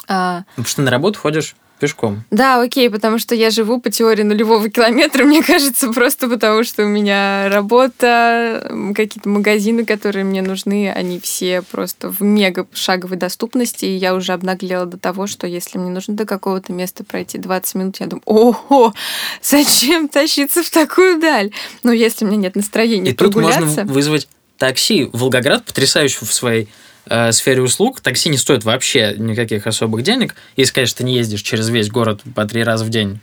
А, 0.09 0.39
Ну, 0.39 0.45
потому 0.65 0.67
что 0.67 0.83
на 0.83 0.91
работу 0.91 1.19
ходишь 1.19 1.55
пешком. 1.83 2.23
да, 2.31 2.63
окей, 2.63 2.89
потому 2.89 3.19
что 3.19 3.35
я 3.35 3.51
живу 3.51 3.81
по 3.81 3.91
теории 3.91 4.23
нулевого 4.23 4.71
километра, 4.71 5.25
мне 5.25 5.43
кажется, 5.43 5.93
просто 5.93 6.29
потому 6.29 6.63
что 6.63 6.85
у 6.85 6.87
меня 6.87 7.49
работа, 7.49 8.71
какие-то 8.95 9.29
магазины, 9.29 9.85
которые 9.85 10.25
мне 10.25 10.43
нужны, 10.43 10.93
они 10.93 11.19
все 11.19 11.61
просто 11.61 12.09
в 12.09 12.23
мега 12.23 12.69
шаговой 12.73 13.17
доступности, 13.17 13.85
и 13.85 13.97
я 13.97 14.15
уже 14.15 14.33
обнаглела 14.33 14.87
до 14.87 14.97
того, 14.97 15.27
что 15.27 15.49
если 15.49 15.77
мне 15.79 15.91
нужно 15.91 16.15
до 16.15 16.25
какого-то 16.25 16.73
места 16.73 17.03
пройти 17.03 17.37
20 17.39 17.75
минут, 17.75 17.97
я 17.99 18.07
думаю, 18.07 18.23
ого, 18.27 18.95
зачем 19.43 20.07
тащиться 20.07 20.63
в 20.63 20.71
такую 20.71 21.19
даль? 21.19 21.51
Но 21.83 21.91
если 21.91 22.25
у 22.25 22.29
меня 22.29 22.43
нет 22.43 22.55
настроения 22.55 23.11
И 23.11 23.15
тут 23.15 23.33
прогуляться... 23.33 23.65
можно 23.65 23.85
вызвать 23.87 24.29
такси. 24.57 25.11
Волгоград 25.13 25.65
потрясающий 25.65 26.25
в 26.25 26.33
своей 26.33 26.69
э, 27.07 27.33
сфере 27.33 27.63
услуг. 27.63 28.01
Такси 28.01 28.29
не 28.29 28.39
стоит 28.39 28.65
вообще 28.65 29.15
никаких 29.19 29.67
особых 29.67 30.03
денег. 30.03 30.35
Если, 30.57 30.75
конечно, 30.75 30.99
ты 30.99 31.05
не 31.05 31.17
ездишь 31.17 31.43
через 31.43 31.69
весь 31.69 31.91
город 31.91 32.21
по 32.35 32.45
три 32.45 32.63
раза 32.63 32.85
в 32.85 32.89
день, 32.89 33.21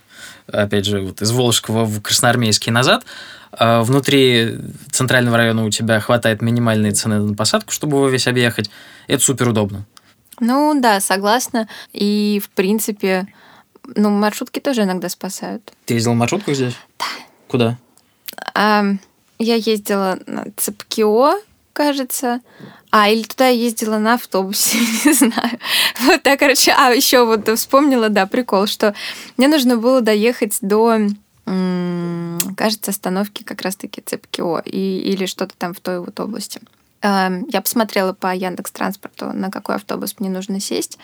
опять 0.47 0.85
же, 0.85 1.01
вот 1.01 1.21
из 1.21 1.31
Волжского 1.31 1.85
в 1.85 2.01
Красноармейский 2.01 2.71
назад, 2.71 3.05
э, 3.57 3.81
внутри 3.81 4.57
центрального 4.91 5.37
района 5.37 5.65
у 5.65 5.69
тебя 5.69 5.99
хватает 5.99 6.41
минимальной 6.41 6.91
цены 6.91 7.19
на 7.19 7.35
посадку, 7.35 7.71
чтобы 7.71 7.97
его 7.97 8.07
весь 8.07 8.27
объехать. 8.27 8.69
Это 9.07 9.23
супер 9.23 9.49
удобно. 9.49 9.85
Ну 10.39 10.79
да, 10.79 10.99
согласна. 10.99 11.67
И, 11.91 12.41
в 12.43 12.49
принципе, 12.49 13.27
ну, 13.95 14.09
маршрутки 14.09 14.59
тоже 14.59 14.83
иногда 14.83 15.09
спасают. 15.09 15.73
Ты 15.85 15.95
ездил 15.95 16.13
в 16.13 16.15
маршрутках 16.15 16.55
здесь? 16.55 16.75
Да. 16.97 17.05
Куда? 17.47 17.77
А, 18.53 18.83
я 19.37 19.55
ездила 19.55 20.19
на 20.27 20.45
Цепкио, 20.55 21.39
кажется. 21.79 22.41
А, 22.91 23.07
или 23.07 23.23
туда 23.23 23.47
я 23.47 23.55
ездила 23.55 23.99
на 23.99 24.15
автобусе, 24.15 24.77
не 25.05 25.13
знаю. 25.13 25.59
Вот 26.01 26.21
так, 26.23 26.37
короче. 26.37 26.73
А, 26.77 26.89
еще 26.91 27.25
вот 27.25 27.47
вспомнила, 27.57 28.09
да, 28.09 28.27
прикол, 28.27 28.67
что 28.67 28.93
мне 29.37 29.47
нужно 29.47 29.77
было 29.77 30.01
доехать 30.01 30.57
до, 30.59 30.97
кажется, 31.45 32.91
остановки 32.91 33.43
как 33.43 33.61
раз-таки 33.61 34.01
Цепкио 34.01 34.59
и, 34.65 34.99
или 34.99 35.25
что-то 35.25 35.53
там 35.57 35.73
в 35.73 35.79
той 35.79 36.01
вот 36.01 36.19
области. 36.19 36.59
А, 37.01 37.31
Я 37.47 37.61
посмотрела 37.61 38.13
по 38.13 38.33
Яндекс 38.33 38.71
Транспорту, 38.71 39.31
на 39.33 39.49
какой 39.49 39.75
автобус 39.75 40.15
мне 40.19 40.29
нужно 40.29 40.59
сесть, 40.59 40.97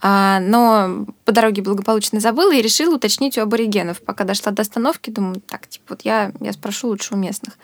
А, 0.00 0.40
но 0.40 1.06
по 1.24 1.32
дороге 1.32 1.62
благополучно 1.62 2.20
забыла 2.20 2.54
и 2.54 2.62
решила 2.62 2.96
уточнить 2.96 3.38
у 3.38 3.42
аборигенов. 3.42 4.00
Пока 4.02 4.24
дошла 4.24 4.52
до 4.52 4.62
остановки, 4.62 5.10
думаю, 5.10 5.40
так, 5.40 5.66
типа, 5.66 5.84
вот 5.90 6.02
я, 6.02 6.32
я 6.40 6.52
спрошу 6.52 6.88
лучше 6.88 7.14
у 7.14 7.16
местных. 7.16 7.58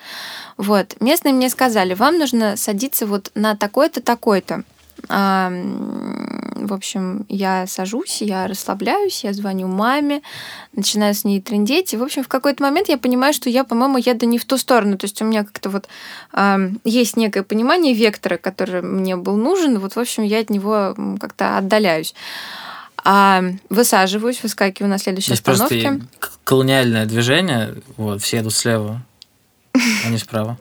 Вот. 0.57 0.97
Местные 1.01 1.35
мне 1.35 1.51
сказали, 1.51 1.95
вам 1.95 2.19
нужно 2.19 2.57
садиться 2.57 3.07
вот 3.07 3.31
на 3.35 3.57
такой-то, 3.57 4.01
такой-то. 4.01 4.65
В 5.09 6.73
общем, 6.73 7.27
я 7.29 7.67
сажусь, 7.67 8.23
я 8.23 8.47
расслабляюсь, 8.47 9.25
я 9.25 9.33
звоню 9.33 9.69
маме, 9.69 10.23
начинаю 10.73 11.15
с 11.15 11.23
ней 11.25 11.41
трендеть. 11.41 11.93
И, 11.95 11.97
в 11.97 12.03
общем, 12.03 12.25
в 12.25 12.29
какой-то 12.29 12.63
момент 12.63 12.89
я 12.89 12.97
понимаю, 12.99 13.33
что 13.35 13.51
я, 13.51 13.63
по-моему, 13.65 13.99
еду 13.99 14.27
не 14.27 14.39
в 14.39 14.45
ту 14.45 14.57
сторону. 14.59 14.97
То 14.99 15.05
есть 15.05 15.21
у 15.23 15.25
меня 15.25 15.45
как-то 15.45 15.69
вот 15.71 15.87
а, 16.33 16.59
есть 16.85 17.17
некое 17.17 17.43
понимание 17.43 17.95
вектора, 17.95 18.37
который 18.37 18.83
мне 18.83 19.17
был 19.17 19.37
нужен. 19.37 19.79
Вот, 19.79 19.95
в 19.97 19.99
общем, 19.99 20.23
я 20.25 20.41
от 20.41 20.51
него 20.51 20.97
как-то 21.21 21.59
отдаляюсь. 21.59 22.15
А, 23.05 23.45
высаживаюсь, 23.69 24.43
выскакиваю 24.43 24.91
на 24.91 24.99
следующей 24.99 25.29
Здесь 25.29 25.41
просто 25.43 25.67
остановке. 25.67 26.07
к- 26.19 26.33
колониальное 26.43 27.07
движение. 27.07 27.75
Вот, 27.97 28.23
все 28.23 28.39
едут 28.39 28.55
слева, 28.55 29.03
а 29.75 30.09
не 30.09 30.19
справа. 30.19 30.59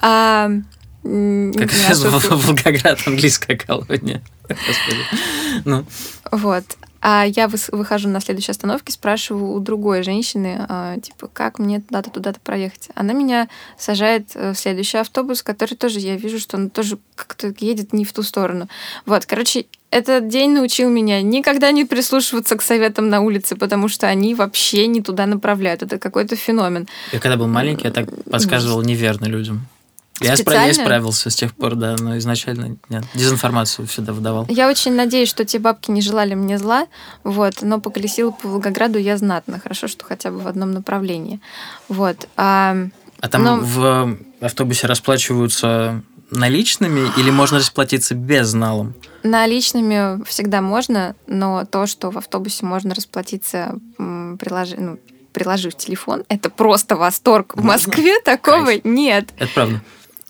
Как 1.02 1.72
сейчас 1.72 2.04
особо- 2.04 2.36
Волгоград, 2.36 2.98
английская 3.06 3.56
колония. 3.56 4.22
Ну, 5.64 5.84
Вот. 6.30 6.64
А 7.00 7.24
я 7.24 7.48
выхожу 7.48 8.08
на 8.08 8.20
следующей 8.20 8.50
остановке, 8.50 8.92
спрашиваю 8.92 9.52
у 9.52 9.60
другой 9.60 10.02
женщины, 10.02 10.66
а, 10.68 10.98
типа, 10.98 11.28
как 11.32 11.60
мне 11.60 11.80
туда-то, 11.80 12.10
туда-то 12.10 12.40
проехать. 12.40 12.88
Она 12.96 13.12
меня 13.12 13.48
сажает 13.78 14.30
э, 14.34 14.52
в 14.52 14.58
следующий 14.58 14.98
автобус, 14.98 15.44
который 15.44 15.74
тоже, 15.76 16.00
я 16.00 16.16
вижу, 16.16 16.40
что 16.40 16.56
он 16.56 16.70
тоже 16.70 16.98
как-то 17.14 17.54
едет 17.60 17.92
не 17.92 18.04
в 18.04 18.12
ту 18.12 18.24
сторону. 18.24 18.68
Вот, 19.06 19.26
короче, 19.26 19.66
этот 19.92 20.28
день 20.28 20.50
научил 20.52 20.90
меня 20.90 21.22
никогда 21.22 21.70
не 21.70 21.84
прислушиваться 21.84 22.56
к 22.56 22.62
советам 22.62 23.08
на 23.08 23.20
улице, 23.20 23.54
потому 23.54 23.86
что 23.86 24.08
они 24.08 24.34
вообще 24.34 24.88
не 24.88 25.00
туда 25.00 25.26
направляют. 25.26 25.84
Это 25.84 25.98
какой-то 25.98 26.34
феномен. 26.34 26.88
я 27.12 27.20
когда 27.20 27.36
был 27.36 27.46
маленький, 27.46 27.84
я 27.86 27.92
так 27.92 28.08
подсказывал 28.24 28.82
неверно 28.82 29.26
людям. 29.26 29.68
Я, 30.20 30.34
спра- 30.34 30.54
я 30.54 30.70
исправился 30.70 31.30
с 31.30 31.34
тех 31.36 31.54
пор, 31.54 31.74
да, 31.76 31.96
но 31.98 32.18
изначально 32.18 32.76
нет. 32.88 33.04
Дезинформацию 33.14 33.86
всегда 33.86 34.12
выдавал. 34.12 34.46
Я 34.48 34.68
очень 34.68 34.92
надеюсь, 34.94 35.28
что 35.28 35.44
те 35.44 35.58
бабки 35.58 35.90
не 35.90 36.00
желали 36.00 36.34
мне 36.34 36.58
зла, 36.58 36.86
вот, 37.24 37.62
но 37.62 37.80
поколесила 37.80 38.30
по 38.30 38.48
Волгограду 38.48 38.98
я 38.98 39.16
знатно. 39.16 39.60
Хорошо, 39.60 39.86
что 39.88 40.04
хотя 40.04 40.30
бы 40.30 40.38
в 40.38 40.46
одном 40.48 40.72
направлении. 40.72 41.40
Вот. 41.88 42.28
А, 42.36 42.76
А 43.20 43.28
там 43.28 43.42
Но- 43.42 43.56
в 43.60 44.16
автобусе 44.40 44.86
расплачиваются 44.86 46.02
наличными 46.30 47.08
или 47.18 47.30
можно 47.30 47.58
расплатиться 47.58 48.14
безналом? 48.14 48.94
наличными 49.24 50.22
всегда 50.24 50.60
можно, 50.60 51.14
но 51.26 51.64
то, 51.64 51.86
что 51.86 52.10
в 52.10 52.18
автобусе 52.18 52.64
можно 52.66 52.94
расплатиться, 52.94 53.74
приложи- 53.98 54.78
ну, 54.80 54.98
приложив 55.32 55.74
телефон, 55.76 56.24
это 56.28 56.50
просто 56.50 56.96
восторг. 56.96 57.54
В 57.54 57.64
Можно? 57.64 57.72
Москве 57.88 58.20
такого 58.20 58.64
Кайф. 58.66 58.84
нет. 58.84 59.30
Это 59.38 59.52
правда. 59.54 59.80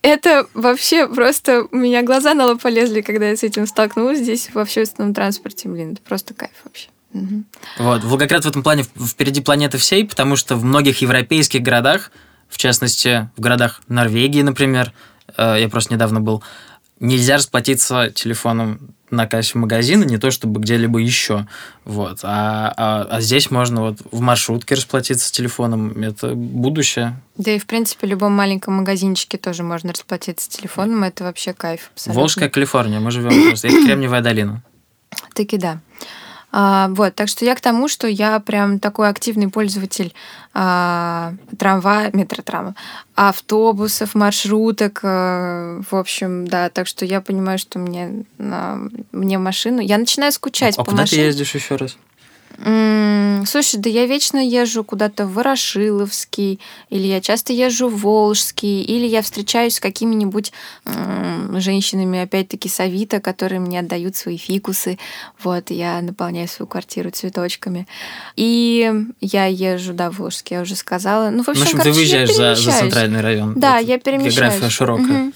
Это 0.09 0.47
вообще 0.55 1.07
просто... 1.07 1.67
У 1.71 1.77
меня 1.77 2.03
глаза 2.03 2.33
на 2.33 2.47
лоб 2.47 2.63
полезли, 2.63 3.03
когда 3.03 3.29
я 3.29 3.37
с 3.37 3.43
этим 3.43 3.67
столкнулась 3.67 4.21
здесь 4.21 4.49
в 4.53 4.59
общественном 4.59 5.13
транспорте. 5.13 5.69
Блин, 5.69 5.93
это 5.93 6.01
просто 6.01 6.33
кайф 6.33 6.53
вообще. 6.65 6.89
Вот. 7.79 8.05
Волгоград 8.05 8.45
в 8.45 8.49
этом 8.49 8.63
плане 8.63 8.85
впереди 8.85 9.43
планеты 9.43 9.77
всей, 9.77 10.07
потому 10.07 10.37
что 10.37 10.57
в 10.57 10.65
многих 10.65 11.03
европейских 11.03 11.63
городах, 11.63 12.11
в 12.49 12.57
частности, 12.57 13.29
в 13.37 13.41
городах 13.41 13.83
Норвегии, 13.89 14.41
например, 14.41 14.93
э, 15.37 15.57
я 15.61 15.69
просто 15.69 15.93
недавно 15.93 16.21
был, 16.21 16.43
нельзя 17.01 17.37
расплатиться 17.37 18.11
телефоном 18.11 18.95
на 19.11 19.27
кассе 19.27 19.57
магазина, 19.59 20.05
не 20.05 20.19
то 20.19 20.31
чтобы 20.31 20.61
где-либо 20.61 20.99
еще. 20.99 21.47
Вот. 21.85 22.21
А, 22.23 22.73
а- 22.77 23.07
а 23.11 23.21
здесь 23.23 23.51
можно 23.51 23.81
вот 23.81 23.99
в 24.11 24.21
маршрутке 24.21 24.75
расплатиться 24.75 25.33
телефоном. 25.33 26.03
Это 26.03 26.35
будущее. 26.35 27.19
Да 27.37 27.51
и, 27.51 27.59
в 27.59 27.67
принципе, 27.67 28.07
в 28.07 28.11
любом 28.11 28.33
маленьком 28.33 28.75
магазинчике 28.75 29.39
тоже 29.39 29.63
можно 29.63 29.93
расплатиться 29.93 30.51
телефоном. 30.51 31.05
Это 31.05 31.25
вообще 31.25 31.55
кайф. 31.55 31.91
абсолютно. 31.95 32.21
Волжская 32.21 32.49
Калифорния, 32.51 33.01
мы 33.01 33.11
живем 33.11 33.49
просто. 33.49 33.69
Это 33.69 33.83
Кремниевая 33.87 34.21
долина. 34.21 34.63
Таки 35.35 35.57
да. 35.57 35.81
А, 36.51 36.89
вот, 36.89 37.15
так 37.15 37.29
что 37.29 37.45
я 37.45 37.55
к 37.55 37.61
тому, 37.61 37.89
что 37.89 38.07
я 38.07 38.41
прям 38.41 38.79
такой 38.79 39.09
активный 39.09 39.49
пользователь 39.49 40.15
а, 40.55 41.35
трамвая, 41.59 42.11
метротрама, 42.15 42.75
автобусов, 43.15 44.15
маршруток, 44.15 45.01
э, 45.03 45.83
в 45.91 45.95
общем, 45.95 46.49
да, 46.49 46.71
так 46.71 46.87
что 46.87 47.05
я 47.05 47.21
понимаю, 47.21 47.59
что 47.59 47.79
мне, 47.79 48.25
на- 48.39 48.81
мне 49.13 49.39
машину... 49.39 49.81
Я 49.81 49.99
начинаю 49.99 50.33
скучать 50.33 50.79
А 50.79 50.85
по 50.85 50.91
куда 50.91 51.05
ты 51.05 51.17
ездишь 51.17 51.55
еще 51.55 51.77
раз? 51.77 51.97
М, 52.59 53.45
Слушай, 53.47 53.77
да 53.81 53.89
я 53.89 54.07
вечно 54.07 54.39
езжу 54.45 54.83
куда-то 54.85 55.25
в 55.27 55.35
Ворошиловский, 55.35 56.59
или 56.91 57.07
я 57.07 57.21
часто 57.21 57.53
езжу 57.53 57.89
в 57.89 58.01
Волжский, 58.03 58.83
или 58.83 59.07
я 59.07 59.23
встречаюсь 59.23 59.77
с 59.77 59.81
какими-нибудь 59.81 60.53
м, 60.85 61.61
женщинами, 61.61 62.19
опять-таки, 62.21 62.69
с 62.69 62.81
Авито, 62.81 63.21
которые 63.21 63.61
мне 63.61 63.79
отдают 63.81 64.17
свои 64.17 64.37
фикусы. 64.37 64.99
Вот, 65.43 65.71
я 65.71 66.01
наполняю 66.03 66.49
свою 66.49 66.67
квартиру 66.67 67.11
цветочками. 67.11 67.87
И 68.37 68.93
я 69.21 69.47
езжу, 69.47 69.93
да, 69.95 70.11
в 70.11 70.19
Волжский, 70.19 70.57
я 70.57 70.63
уже 70.63 70.75
сказала. 70.75 71.31
Ну, 71.31 71.43
в 71.45 71.47
В 71.47 71.51
общем, 71.51 71.63
общем, 71.63 71.79
ты 71.79 71.85
короче, 71.85 72.01
я 72.01 72.19
выезжаешь 72.19 72.29
за, 72.29 72.35
за 72.35 72.43
перемещаюсь. 72.55 72.79
центральный 72.81 73.21
район. 73.21 73.53
Да, 73.57 73.79
Это 73.79 73.89
я 73.89 73.99
перемещаюсь. 73.99 74.35
География 74.35 74.69
широкая. 74.71 75.07
Мгм. 75.07 75.33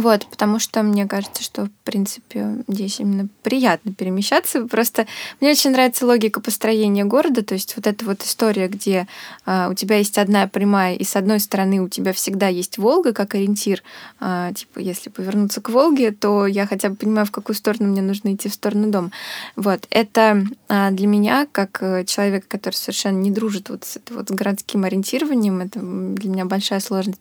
Вот, 0.00 0.26
потому 0.26 0.58
что 0.58 0.82
мне 0.82 1.06
кажется, 1.06 1.42
что, 1.42 1.66
в 1.66 1.70
принципе, 1.84 2.58
здесь 2.68 3.00
именно 3.00 3.28
приятно 3.42 3.94
перемещаться. 3.94 4.66
Просто 4.66 5.06
мне 5.40 5.50
очень 5.50 5.70
нравится 5.70 6.06
логика 6.06 6.40
построения 6.40 7.04
города, 7.04 7.42
то 7.42 7.54
есть 7.54 7.76
вот 7.76 7.86
эта 7.86 8.04
вот 8.04 8.22
история, 8.22 8.68
где 8.68 9.06
а, 9.44 9.68
у 9.70 9.74
тебя 9.74 9.96
есть 9.96 10.18
одна 10.18 10.46
прямая, 10.48 10.94
и 10.94 11.04
с 11.04 11.16
одной 11.16 11.40
стороны 11.40 11.80
у 11.80 11.88
тебя 11.88 12.12
всегда 12.12 12.48
есть 12.48 12.78
Волга 12.78 13.12
как 13.12 13.34
ориентир. 13.34 13.82
А, 14.20 14.52
типа, 14.52 14.80
если 14.80 15.08
повернуться 15.08 15.60
к 15.60 15.70
Волге, 15.70 16.12
то 16.12 16.46
я 16.46 16.66
хотя 16.66 16.90
бы 16.90 16.96
понимаю, 16.96 17.26
в 17.26 17.30
какую 17.30 17.56
сторону 17.56 17.88
мне 17.88 18.02
нужно 18.02 18.34
идти 18.34 18.48
в 18.48 18.54
сторону 18.54 18.90
дома. 18.90 19.10
Вот, 19.54 19.86
это 19.90 20.44
а, 20.68 20.90
для 20.90 21.06
меня, 21.06 21.46
как 21.50 21.82
э, 21.82 22.04
человека, 22.04 22.46
который 22.48 22.74
совершенно 22.74 23.18
не 23.18 23.30
дружит 23.30 23.70
вот 23.70 23.84
с, 23.84 23.98
вот, 24.10 24.28
с 24.28 24.32
городским 24.32 24.84
ориентированием, 24.84 25.60
это 25.60 25.80
для 25.80 26.30
меня 26.30 26.44
большая 26.44 26.80
сложность. 26.80 27.20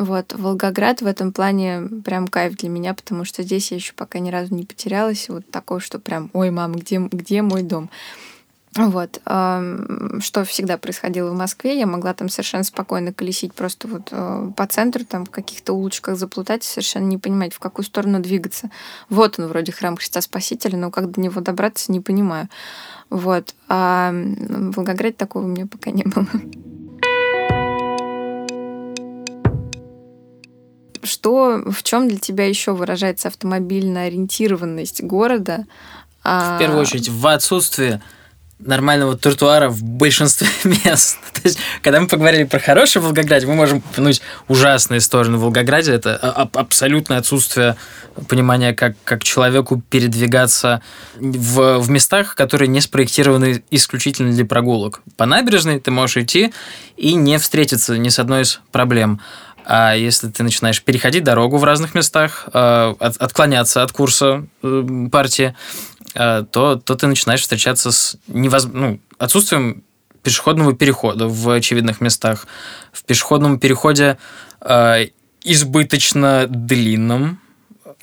Вот, 0.00 0.32
Волгоград 0.32 1.02
в 1.02 1.06
этом 1.06 1.30
плане 1.30 1.82
прям 2.06 2.26
кайф 2.26 2.56
для 2.56 2.70
меня, 2.70 2.94
потому 2.94 3.26
что 3.26 3.42
здесь 3.42 3.70
я 3.70 3.76
еще 3.76 3.92
пока 3.92 4.18
ни 4.18 4.30
разу 4.30 4.54
не 4.54 4.64
потерялась. 4.64 5.28
Вот 5.28 5.50
такое, 5.50 5.78
что 5.78 5.98
прям, 5.98 6.30
ой, 6.32 6.50
мам, 6.50 6.72
где, 6.72 6.96
где 6.96 7.42
мой 7.42 7.62
дом? 7.62 7.90
Вот. 8.76 9.20
Что 9.22 10.44
всегда 10.46 10.78
происходило 10.78 11.32
в 11.32 11.36
Москве, 11.36 11.78
я 11.78 11.86
могла 11.86 12.14
там 12.14 12.30
совершенно 12.30 12.64
спокойно 12.64 13.12
колесить 13.12 13.52
просто 13.52 13.88
вот 13.88 14.08
э, 14.10 14.50
по 14.56 14.66
центру, 14.66 15.04
там 15.04 15.26
в 15.26 15.30
каких-то 15.30 15.74
улочках 15.74 16.16
заплутать, 16.16 16.64
совершенно 16.64 17.04
не 17.04 17.18
понимать, 17.18 17.52
в 17.52 17.58
какую 17.58 17.84
сторону 17.84 18.20
двигаться. 18.20 18.70
Вот 19.10 19.38
он 19.38 19.48
вроде 19.48 19.70
храм 19.70 19.98
Христа 19.98 20.22
Спасителя, 20.22 20.78
но 20.78 20.90
как 20.90 21.10
до 21.10 21.20
него 21.20 21.42
добраться, 21.42 21.92
не 21.92 22.00
понимаю. 22.00 22.48
Вот. 23.10 23.54
А 23.68 24.12
в 24.12 24.76
Волгограде 24.76 25.14
такого 25.14 25.44
у 25.44 25.48
меня 25.48 25.66
пока 25.66 25.90
не 25.90 26.04
было. 26.04 26.26
Что, 31.02 31.62
в 31.66 31.82
чем 31.82 32.08
для 32.08 32.18
тебя 32.18 32.46
еще 32.46 32.72
выражается 32.72 33.28
автомобильная 33.28 34.06
ориентированность 34.06 35.02
города? 35.02 35.66
В 36.22 36.58
первую 36.58 36.80
очередь, 36.80 37.08
в 37.08 37.26
отсутствии 37.26 38.00
нормального 38.64 39.16
тротуара 39.16 39.68
в 39.68 39.82
большинстве 39.82 40.48
мест. 40.64 41.18
То 41.32 41.40
есть, 41.44 41.58
когда 41.82 42.00
мы 42.00 42.08
поговорили 42.08 42.44
про 42.44 42.58
хороший 42.58 43.00
Волгоград, 43.00 43.44
мы 43.44 43.54
можем 43.54 43.78
упомянуть 43.78 44.20
ужасные 44.48 45.00
стороны 45.00 45.38
Волгограде. 45.38 45.92
Это 45.92 46.16
абсолютное 46.16 47.18
отсутствие 47.18 47.76
понимания, 48.28 48.74
как, 48.74 48.96
как 49.04 49.22
человеку 49.22 49.82
передвигаться 49.88 50.82
в, 51.16 51.78
в 51.78 51.90
местах, 51.90 52.34
которые 52.34 52.68
не 52.68 52.80
спроектированы 52.80 53.62
исключительно 53.70 54.32
для 54.32 54.44
прогулок. 54.44 55.00
По 55.16 55.26
набережной 55.26 55.80
ты 55.80 55.90
можешь 55.90 56.18
идти 56.18 56.52
и 56.96 57.14
не 57.14 57.38
встретиться 57.38 57.96
ни 57.96 58.08
с 58.08 58.18
одной 58.18 58.42
из 58.42 58.60
проблем. 58.72 59.20
А 59.64 59.94
если 59.94 60.28
ты 60.28 60.42
начинаешь 60.42 60.82
переходить 60.82 61.24
дорогу 61.24 61.56
в 61.56 61.64
разных 61.64 61.94
местах, 61.94 62.48
э, 62.52 62.94
отклоняться 62.98 63.82
от 63.82 63.92
курса 63.92 64.46
э, 64.62 65.08
партии, 65.10 65.54
э, 66.14 66.44
то, 66.50 66.76
то 66.76 66.94
ты 66.94 67.06
начинаешь 67.06 67.42
встречаться 67.42 67.92
с 67.92 68.16
невоз... 68.26 68.64
ну, 68.64 69.00
отсутствием 69.18 69.84
пешеходного 70.22 70.74
перехода 70.74 71.28
в 71.28 71.50
очевидных 71.50 72.00
местах. 72.00 72.46
В 72.92 73.04
пешеходном 73.04 73.58
переходе 73.58 74.18
избыточно 75.42 76.46
длинном. 76.46 77.40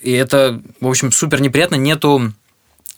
И 0.01 0.11
это, 0.11 0.59
в 0.81 0.87
общем, 0.87 1.11
супер 1.11 1.41
неприятно. 1.41 1.75
Нету 1.75 2.33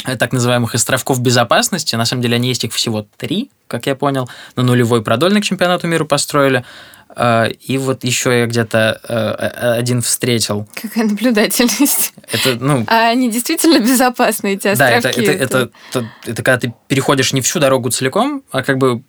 так 0.04 0.32
называемых 0.32 0.76
островков 0.76 1.22
безопасности. 1.22 1.96
На 1.96 2.06
самом 2.06 2.22
деле 2.22 2.36
они 2.36 2.48
есть 2.48 2.64
их 2.64 2.74
всего 2.74 3.06
три, 3.18 3.52
как 3.68 3.86
я 3.86 3.96
понял. 3.96 4.30
На 4.56 4.64
нулевой 4.64 5.04
продольный 5.04 5.42
к 5.42 5.44
чемпионату 5.44 5.88
мира 5.88 6.06
построили. 6.06 6.64
А, 7.10 7.46
и 7.46 7.78
вот 7.78 8.04
еще 8.04 8.40
я 8.40 8.46
где-то 8.46 9.02
э, 9.04 9.78
один 9.78 10.02
встретил. 10.02 10.68
Какая 10.80 11.06
наблюдательность. 11.06 12.14
Это, 12.32 12.56
ну... 12.56 12.86
А 12.88 13.10
они 13.10 13.30
действительно 13.30 13.80
безопасны, 13.80 14.54
эти 14.54 14.68
островки? 14.68 15.02
Да, 15.02 15.10
это, 15.10 15.32
это, 15.32 15.32
это, 15.32 15.72
это, 15.90 16.10
это 16.26 16.44
когда 16.44 16.60
ты 16.60 16.74
переходишь 16.88 17.34
не 17.34 17.42
всю 17.42 17.60
дорогу 17.60 17.90
целиком, 17.90 18.44
а 18.52 18.64
как 18.64 18.78
бы 18.78 19.02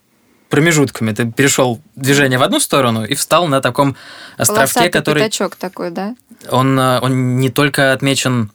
промежутками. 0.48 1.12
Ты 1.12 1.30
перешел 1.30 1.80
движение 1.94 2.38
в 2.38 2.42
одну 2.42 2.58
сторону 2.58 3.04
и 3.04 3.14
встал 3.14 3.46
на 3.46 3.60
таком 3.60 3.96
островке, 4.36 4.74
Полосатый 4.74 4.90
который... 4.90 5.30
такой, 5.58 5.90
да? 5.90 6.16
Он, 6.50 6.78
э, 6.78 7.00
он 7.00 7.36
не 7.36 7.50
только 7.50 7.92
отмечен 7.92 8.50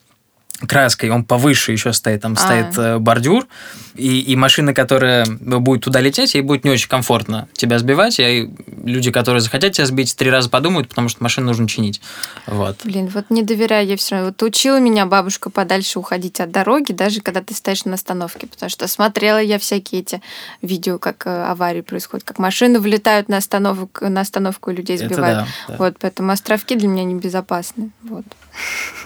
краской, 0.59 1.09
он 1.09 1.25
повыше 1.25 1.71
еще 1.71 1.91
стоит, 1.93 2.21
там 2.21 2.33
а. 2.33 2.35
стоит 2.37 2.77
э, 2.77 2.97
бордюр, 2.97 3.47
и, 3.95 4.21
и 4.21 4.35
машина, 4.35 4.73
которая 4.73 5.25
будет 5.25 5.83
туда 5.83 5.99
лететь, 6.01 6.33
ей 6.35 6.41
будет 6.41 6.63
не 6.63 6.71
очень 6.71 6.87
комфортно 6.87 7.47
тебя 7.53 7.77
сбивать, 7.79 8.19
и 8.19 8.49
люди, 8.83 9.11
которые 9.11 9.41
захотят 9.41 9.73
тебя 9.73 9.85
сбить, 9.85 10.15
три 10.15 10.29
раза 10.29 10.49
подумают, 10.49 10.89
потому 10.89 11.09
что 11.09 11.23
машину 11.23 11.47
нужно 11.47 11.67
чинить. 11.67 12.01
Вот. 12.45 12.77
Блин, 12.83 13.09
вот 13.13 13.25
не 13.29 13.43
доверяю 13.43 13.87
я 13.87 13.97
все 13.97 14.15
равно. 14.15 14.29
Вот 14.29 14.43
учила 14.43 14.79
меня 14.79 15.05
бабушка 15.05 15.49
подальше 15.49 15.99
уходить 15.99 16.39
от 16.39 16.51
дороги, 16.51 16.93
даже 16.93 17.21
когда 17.21 17.41
ты 17.41 17.53
стоишь 17.53 17.85
на 17.85 17.95
остановке, 17.95 18.47
потому 18.47 18.69
что 18.69 18.87
смотрела 18.87 19.41
я 19.41 19.59
всякие 19.59 20.01
эти 20.01 20.21
видео, 20.61 20.99
как 20.99 21.27
э, 21.27 21.43
аварии 21.43 21.81
происходят, 21.81 22.25
как 22.25 22.39
машины 22.39 22.79
влетают 22.79 23.27
на 23.29 23.37
остановку, 23.37 24.07
на 24.07 24.21
остановку 24.21 24.71
и 24.71 24.75
людей 24.75 24.97
сбивают. 24.97 25.39
да, 25.39 25.47
да. 25.67 25.75
Вот, 25.77 25.97
поэтому 25.99 26.31
островки 26.31 26.75
для 26.75 26.87
меня 26.87 27.03
небезопасны. 27.03 27.91
Вот. 28.03 28.25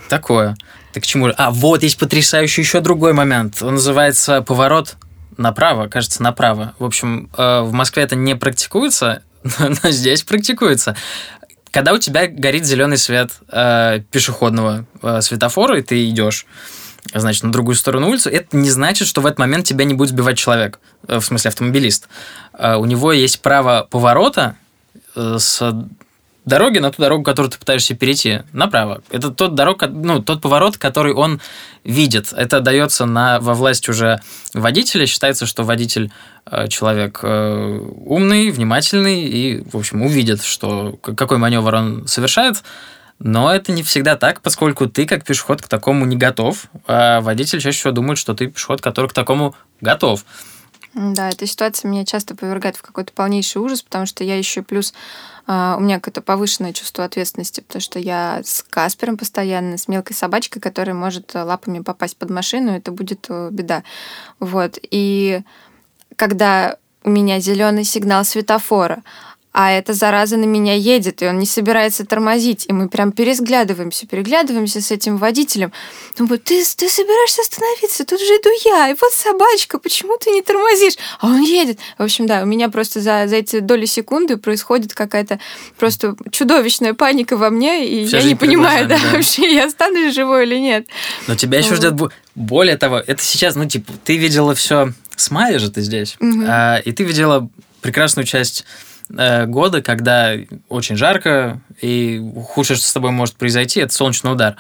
Такое. 0.10 0.56
Так 0.94 1.04
к 1.04 1.06
чему? 1.06 1.30
А, 1.38 1.52
вот 1.52 1.84
есть 1.84 1.98
потрясающий 1.98 2.62
еще 2.62 2.82
другой 2.82 3.14
момент. 3.14 3.62
Он 3.62 3.76
называется 3.76 4.42
поворот 4.42 4.96
направо, 5.38 5.88
кажется, 5.88 6.24
направо. 6.24 6.74
В 6.80 6.86
общем, 6.86 7.30
э, 7.38 7.62
в 7.62 7.72
Москве 7.72 8.04
это 8.04 8.16
не 8.16 8.36
практикуется, 8.36 9.24
но 9.60 9.90
здесь 9.92 10.24
практикуется. 10.24 10.96
Когда 11.72 11.94
у 11.94 12.00
тебя 12.00 12.28
горит 12.28 12.66
зеленый 12.66 12.98
свет 12.98 13.32
э, 13.52 14.02
пешеходного 14.12 14.86
э, 15.04 15.22
светофора, 15.22 15.78
и 15.80 15.84
ты 15.84 16.10
идешь, 16.10 16.48
значит, 17.14 17.44
на 17.44 17.52
другую 17.52 17.76
сторону 17.76 18.10
улицы, 18.10 18.32
это 18.32 18.58
не 18.58 18.72
значит, 18.72 19.08
что 19.08 19.22
в 19.22 19.28
этот 19.28 19.38
момент 19.38 19.66
тебя 19.66 19.86
не 19.86 19.94
будет 19.94 20.10
сбивать 20.10 20.38
человек, 20.38 20.80
э, 21.08 21.20
в 21.20 21.26
смысле 21.26 21.50
автомобилист. 21.50 22.10
Э, 22.58 22.76
у 22.76 22.86
него 22.86 23.14
есть 23.14 23.42
право 23.42 23.88
поворота 23.90 24.56
с 25.16 25.62
дороги 26.46 26.80
на 26.80 26.92
ту 26.92 27.02
дорогу, 27.02 27.24
которую 27.24 27.52
ты 27.52 27.58
пытаешься 27.58 27.96
перейти, 27.96 28.42
направо. 28.54 29.02
Это 29.10 29.30
тот 29.30 29.56
дорог, 29.56 29.84
ну, 29.90 30.22
тот 30.22 30.42
поворот, 30.42 30.78
который 30.78 31.14
он 31.14 31.40
видит. 31.84 32.34
Это 32.36 32.60
дается 32.60 33.06
на, 33.06 33.40
во 33.40 33.54
власть 33.54 33.88
уже 33.90 34.20
водителя. 34.54 35.06
Считается, 35.06 35.46
что 35.46 35.64
водитель 35.64 36.12
э, 36.46 36.68
человек 36.68 37.20
э, 37.24 37.80
умный, 38.06 38.52
внимательный 38.52 39.24
и, 39.24 39.64
в 39.70 39.78
общем, 39.78 40.02
увидит, 40.02 40.44
что 40.44 40.98
какой 41.02 41.38
маневр 41.38 41.76
он 41.76 42.08
совершает. 42.08 42.64
Но 43.20 43.54
это 43.54 43.74
не 43.74 43.84
всегда 43.84 44.16
так, 44.16 44.42
поскольку 44.42 44.88
ты 44.88 45.06
как 45.06 45.26
пешеход 45.26 45.62
к 45.62 45.68
такому 45.68 46.06
не 46.06 46.16
готов, 46.16 46.68
а 46.88 47.20
водитель 47.20 47.60
чаще 47.60 47.78
всего 47.78 47.92
думает, 47.92 48.18
что 48.18 48.34
ты 48.34 48.48
пешеход, 48.48 48.82
который 48.82 49.10
к 49.10 49.14
такому 49.14 49.56
готов. 49.82 50.24
Да, 50.94 51.30
эта 51.30 51.46
ситуация 51.46 51.90
меня 51.90 52.04
часто 52.04 52.36
повергает 52.36 52.76
в 52.76 52.82
какой-то 52.82 53.14
полнейший 53.14 53.62
ужас, 53.62 53.84
потому 53.84 54.06
что 54.06 54.24
я 54.24 54.38
еще 54.38 54.64
плюс 54.64 54.94
а, 55.46 55.76
у 55.78 55.82
меня 55.82 55.96
какое-то 56.00 56.22
повышенное 56.22 56.74
чувство 56.74 57.06
ответственности, 57.06 57.62
потому 57.62 57.82
что 57.82 58.00
я 58.00 58.42
с 58.44 58.64
Каспером 58.70 59.18
постоянно, 59.18 59.78
с 59.78 59.88
мелкой 59.88 60.14
собачкой, 60.14 60.62
которая 60.62 60.96
может 60.96 61.34
лапами 61.34 61.80
попасть 61.80 62.18
под 62.18 62.30
машину, 62.30 62.72
это 62.72 62.92
будет 62.92 63.26
э, 63.30 63.50
беда. 63.52 63.84
Вот. 64.40 64.78
И 64.90 65.42
когда 66.16 66.78
у 67.04 67.10
меня 67.10 67.40
зеленый 67.40 67.84
сигнал 67.84 68.26
светофора, 68.26 69.04
а 69.62 69.72
эта 69.72 69.92
зараза 69.92 70.38
на 70.38 70.46
меня 70.46 70.74
едет, 70.74 71.22
и 71.22 71.28
он 71.28 71.38
не 71.38 71.46
собирается 71.46 72.06
тормозить. 72.06 72.66
И 72.70 72.72
мы 72.72 72.88
прям 72.88 73.12
перезглядываемся, 73.12 74.08
переглядываемся 74.08 74.80
с 74.80 74.90
этим 74.90 75.18
водителем. 75.18 75.74
Думаю, 76.18 76.40
ты, 76.40 76.64
ты 76.78 76.88
собираешься 76.88 77.42
остановиться, 77.42 78.06
тут 78.06 78.22
же 78.22 78.26
иду 78.26 78.50
я, 78.64 78.90
и 78.90 78.94
вот 78.94 79.12
собачка, 79.12 79.78
почему 79.78 80.18
ты 80.18 80.32
не 80.32 80.42
тормозишь? 80.42 80.94
А 81.20 81.28
он 81.28 81.42
едет. 81.42 81.78
В 81.98 82.04
общем, 82.04 82.26
да, 82.26 82.44
у 82.44 82.46
меня 82.46 82.70
просто 82.70 83.02
за, 83.02 83.28
за 83.28 83.36
эти 83.36 83.60
доли 83.60 83.84
секунды 83.84 84.38
происходит 84.38 84.94
какая-то 84.94 85.42
просто 85.78 86.16
чудовищная 86.32 86.94
паника 86.94 87.36
во 87.36 87.50
мне, 87.50 87.86
и 87.86 88.06
Вся 88.06 88.20
я 88.20 88.24
не 88.24 88.36
понимаю, 88.36 88.88
да, 88.88 88.98
да, 88.98 89.18
вообще, 89.18 89.54
я 89.54 89.66
останусь 89.66 90.16
живой 90.16 90.46
или 90.46 90.58
нет. 90.58 90.88
Но 91.28 91.36
тебя 91.36 91.58
еще 91.58 91.76
ждет... 91.76 91.96
Более 92.34 92.78
того, 92.78 93.04
это 93.06 93.22
сейчас, 93.22 93.56
ну, 93.56 93.66
типа, 93.66 93.92
ты 94.06 94.16
видела 94.16 94.56
все 94.56 94.94
с 95.18 95.32
мая 95.32 95.60
же 95.60 95.70
ты 95.70 95.82
здесь, 95.82 96.16
угу. 96.22 96.46
а, 96.48 96.78
и 96.78 96.94
ты 96.94 97.04
видела 97.04 97.50
прекрасную 97.82 98.26
часть 98.26 98.64
Э, 99.18 99.46
года, 99.46 99.82
когда 99.82 100.34
очень 100.68 100.96
жарко, 100.96 101.62
и 101.82 102.22
худшее, 102.48 102.78
что 102.78 102.86
с 102.86 102.94
тобой 102.94 103.12
может 103.12 103.36
произойти, 103.36 103.80
это 103.80 103.94
солнечный 103.94 104.32
удар. 104.32 104.56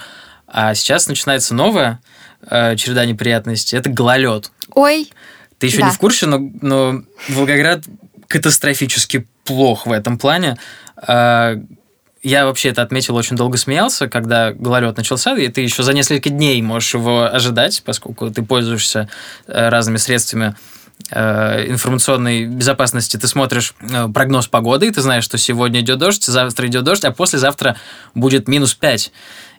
А 0.47 0.73
сейчас 0.73 1.07
начинается 1.07 1.53
новая 1.53 1.99
э, 2.49 2.75
череда 2.75 3.05
неприятностей. 3.05 3.77
Это 3.77 3.89
гололед. 3.89 4.51
Ой. 4.73 5.11
Ты 5.59 5.67
еще 5.67 5.79
да. 5.79 5.87
не 5.87 5.91
в 5.91 5.99
курсе, 5.99 6.25
но, 6.25 6.39
но 6.61 7.03
Волгоград 7.27 7.83
катастрофически 8.27 9.27
плох 9.43 9.85
в 9.85 9.91
этом 9.91 10.17
плане. 10.17 10.57
Э, 11.07 11.57
я 12.21 12.45
вообще 12.45 12.69
это 12.69 12.81
отметил, 12.81 13.15
очень 13.15 13.35
долго 13.35 13.57
смеялся, 13.57 14.09
когда 14.09 14.51
гололед 14.51 14.97
начался, 14.97 15.37
и 15.37 15.47
ты 15.47 15.61
еще 15.61 15.83
за 15.83 15.93
несколько 15.93 16.29
дней 16.29 16.61
можешь 16.61 16.93
его 16.93 17.23
ожидать, 17.23 17.81
поскольку 17.85 18.29
ты 18.29 18.43
пользуешься 18.43 19.09
э, 19.47 19.69
разными 19.69 19.97
средствами 19.97 20.55
информационной 21.17 22.45
безопасности 22.45 23.17
ты 23.17 23.27
смотришь 23.27 23.73
э, 23.81 24.07
прогноз 24.13 24.47
погоды, 24.47 24.87
и 24.87 24.91
ты 24.91 25.01
знаешь, 25.01 25.23
что 25.23 25.37
сегодня 25.37 25.81
идет 25.81 25.99
дождь, 25.99 26.23
завтра 26.23 26.67
идет 26.67 26.83
дождь, 26.83 27.03
а 27.03 27.11
послезавтра 27.11 27.75
будет 28.13 28.47
минус 28.47 28.73
5. 28.75 29.11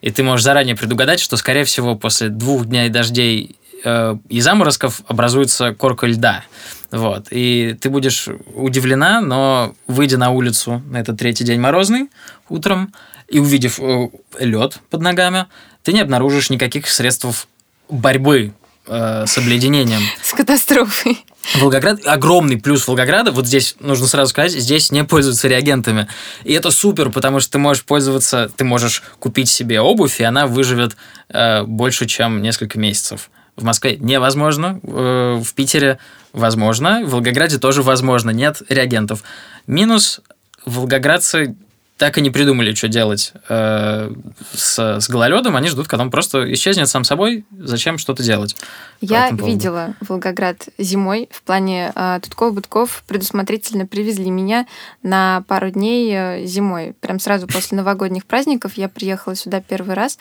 И 0.02 0.10
ты 0.10 0.22
можешь 0.22 0.44
заранее 0.44 0.76
предугадать, 0.76 1.20
что, 1.20 1.36
скорее 1.36 1.64
всего, 1.64 1.96
после 1.96 2.28
двух 2.28 2.66
дней 2.66 2.88
дождей 2.88 3.56
э, 3.84 4.16
и 4.28 4.40
заморозков 4.40 5.02
образуется 5.08 5.74
корка 5.74 6.06
льда. 6.06 6.44
Вот. 6.90 7.28
И 7.30 7.76
ты 7.80 7.90
будешь 7.90 8.28
удивлена, 8.54 9.20
но 9.20 9.74
выйдя 9.86 10.18
на 10.18 10.30
улицу 10.30 10.82
на 10.86 10.98
этот 10.98 11.18
третий 11.18 11.44
день 11.44 11.60
морозный 11.60 12.10
утром 12.48 12.92
и 13.28 13.38
увидев 13.38 13.78
э, 13.80 14.08
лед 14.38 14.78
под 14.90 15.00
ногами, 15.02 15.46
ты 15.82 15.92
не 15.92 16.00
обнаружишь 16.00 16.50
никаких 16.50 16.88
средств 16.88 17.48
борьбы 17.88 18.52
э, 18.86 19.24
с 19.26 19.38
обледенением. 19.38 20.02
С 20.22 20.32
катастрофой. 20.32 21.24
Волгоград, 21.56 22.06
огромный 22.06 22.58
плюс 22.58 22.86
Волгограда, 22.86 23.32
вот 23.32 23.46
здесь 23.46 23.74
нужно 23.80 24.06
сразу 24.06 24.30
сказать, 24.30 24.52
здесь 24.52 24.92
не 24.92 25.04
пользуются 25.04 25.48
реагентами. 25.48 26.06
И 26.44 26.52
это 26.52 26.70
супер, 26.70 27.10
потому 27.10 27.40
что 27.40 27.52
ты 27.52 27.58
можешь 27.58 27.84
пользоваться, 27.84 28.50
ты 28.54 28.64
можешь 28.64 29.02
купить 29.18 29.48
себе 29.48 29.80
обувь, 29.80 30.20
и 30.20 30.24
она 30.24 30.46
выживет 30.46 30.96
э, 31.28 31.62
больше, 31.62 32.06
чем 32.06 32.42
несколько 32.42 32.78
месяцев. 32.78 33.30
В 33.56 33.64
Москве 33.64 33.96
невозможно, 33.96 34.80
э, 34.82 35.40
в 35.42 35.54
Питере 35.54 35.98
возможно, 36.32 37.02
в 37.04 37.10
Волгограде 37.10 37.58
тоже 37.58 37.82
возможно, 37.82 38.30
нет 38.30 38.62
реагентов. 38.68 39.22
Минус 39.66 40.20
волгоградцы 40.66 41.56
так 42.00 42.16
и 42.16 42.22
не 42.22 42.30
придумали, 42.30 42.74
что 42.74 42.88
делать 42.88 43.34
э, 43.50 44.10
с, 44.54 44.78
с 45.00 45.10
гололедом. 45.10 45.54
Они 45.54 45.68
ждут, 45.68 45.86
когда 45.86 46.02
он 46.02 46.10
просто 46.10 46.50
исчезнет 46.54 46.88
сам 46.88 47.04
собой. 47.04 47.44
Зачем 47.58 47.98
что-то 47.98 48.22
делать? 48.22 48.56
Я 49.02 49.28
видела 49.28 49.94
Волгоград 50.00 50.70
зимой. 50.78 51.28
В 51.30 51.42
плане 51.42 51.92
э, 51.94 52.20
Тутков-Будков 52.22 53.04
предусмотрительно 53.06 53.86
привезли 53.86 54.30
меня 54.30 54.66
на 55.02 55.44
пару 55.46 55.70
дней 55.70 56.10
э, 56.10 56.46
зимой. 56.46 56.94
Прям 57.00 57.20
сразу 57.20 57.46
после 57.46 57.76
новогодних 57.76 58.24
праздников 58.24 58.78
я 58.78 58.88
приехала 58.88 59.34
сюда 59.34 59.60
первый 59.60 59.94
раз. 59.94 60.18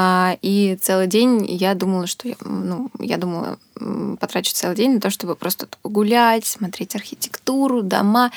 А, 0.00 0.36
и 0.42 0.78
целый 0.80 1.08
день 1.08 1.44
я 1.44 1.74
думала, 1.74 2.06
что 2.06 2.28
я, 2.28 2.36
ну, 2.44 2.88
я 3.00 3.16
думала, 3.16 3.58
потрачу 4.20 4.52
целый 4.54 4.76
день 4.76 4.92
на 4.94 5.00
то, 5.00 5.10
чтобы 5.10 5.34
просто 5.34 5.66
погулять, 5.82 6.46
смотреть 6.46 6.94
архитектуру, 6.94 7.82
дома. 7.82 8.30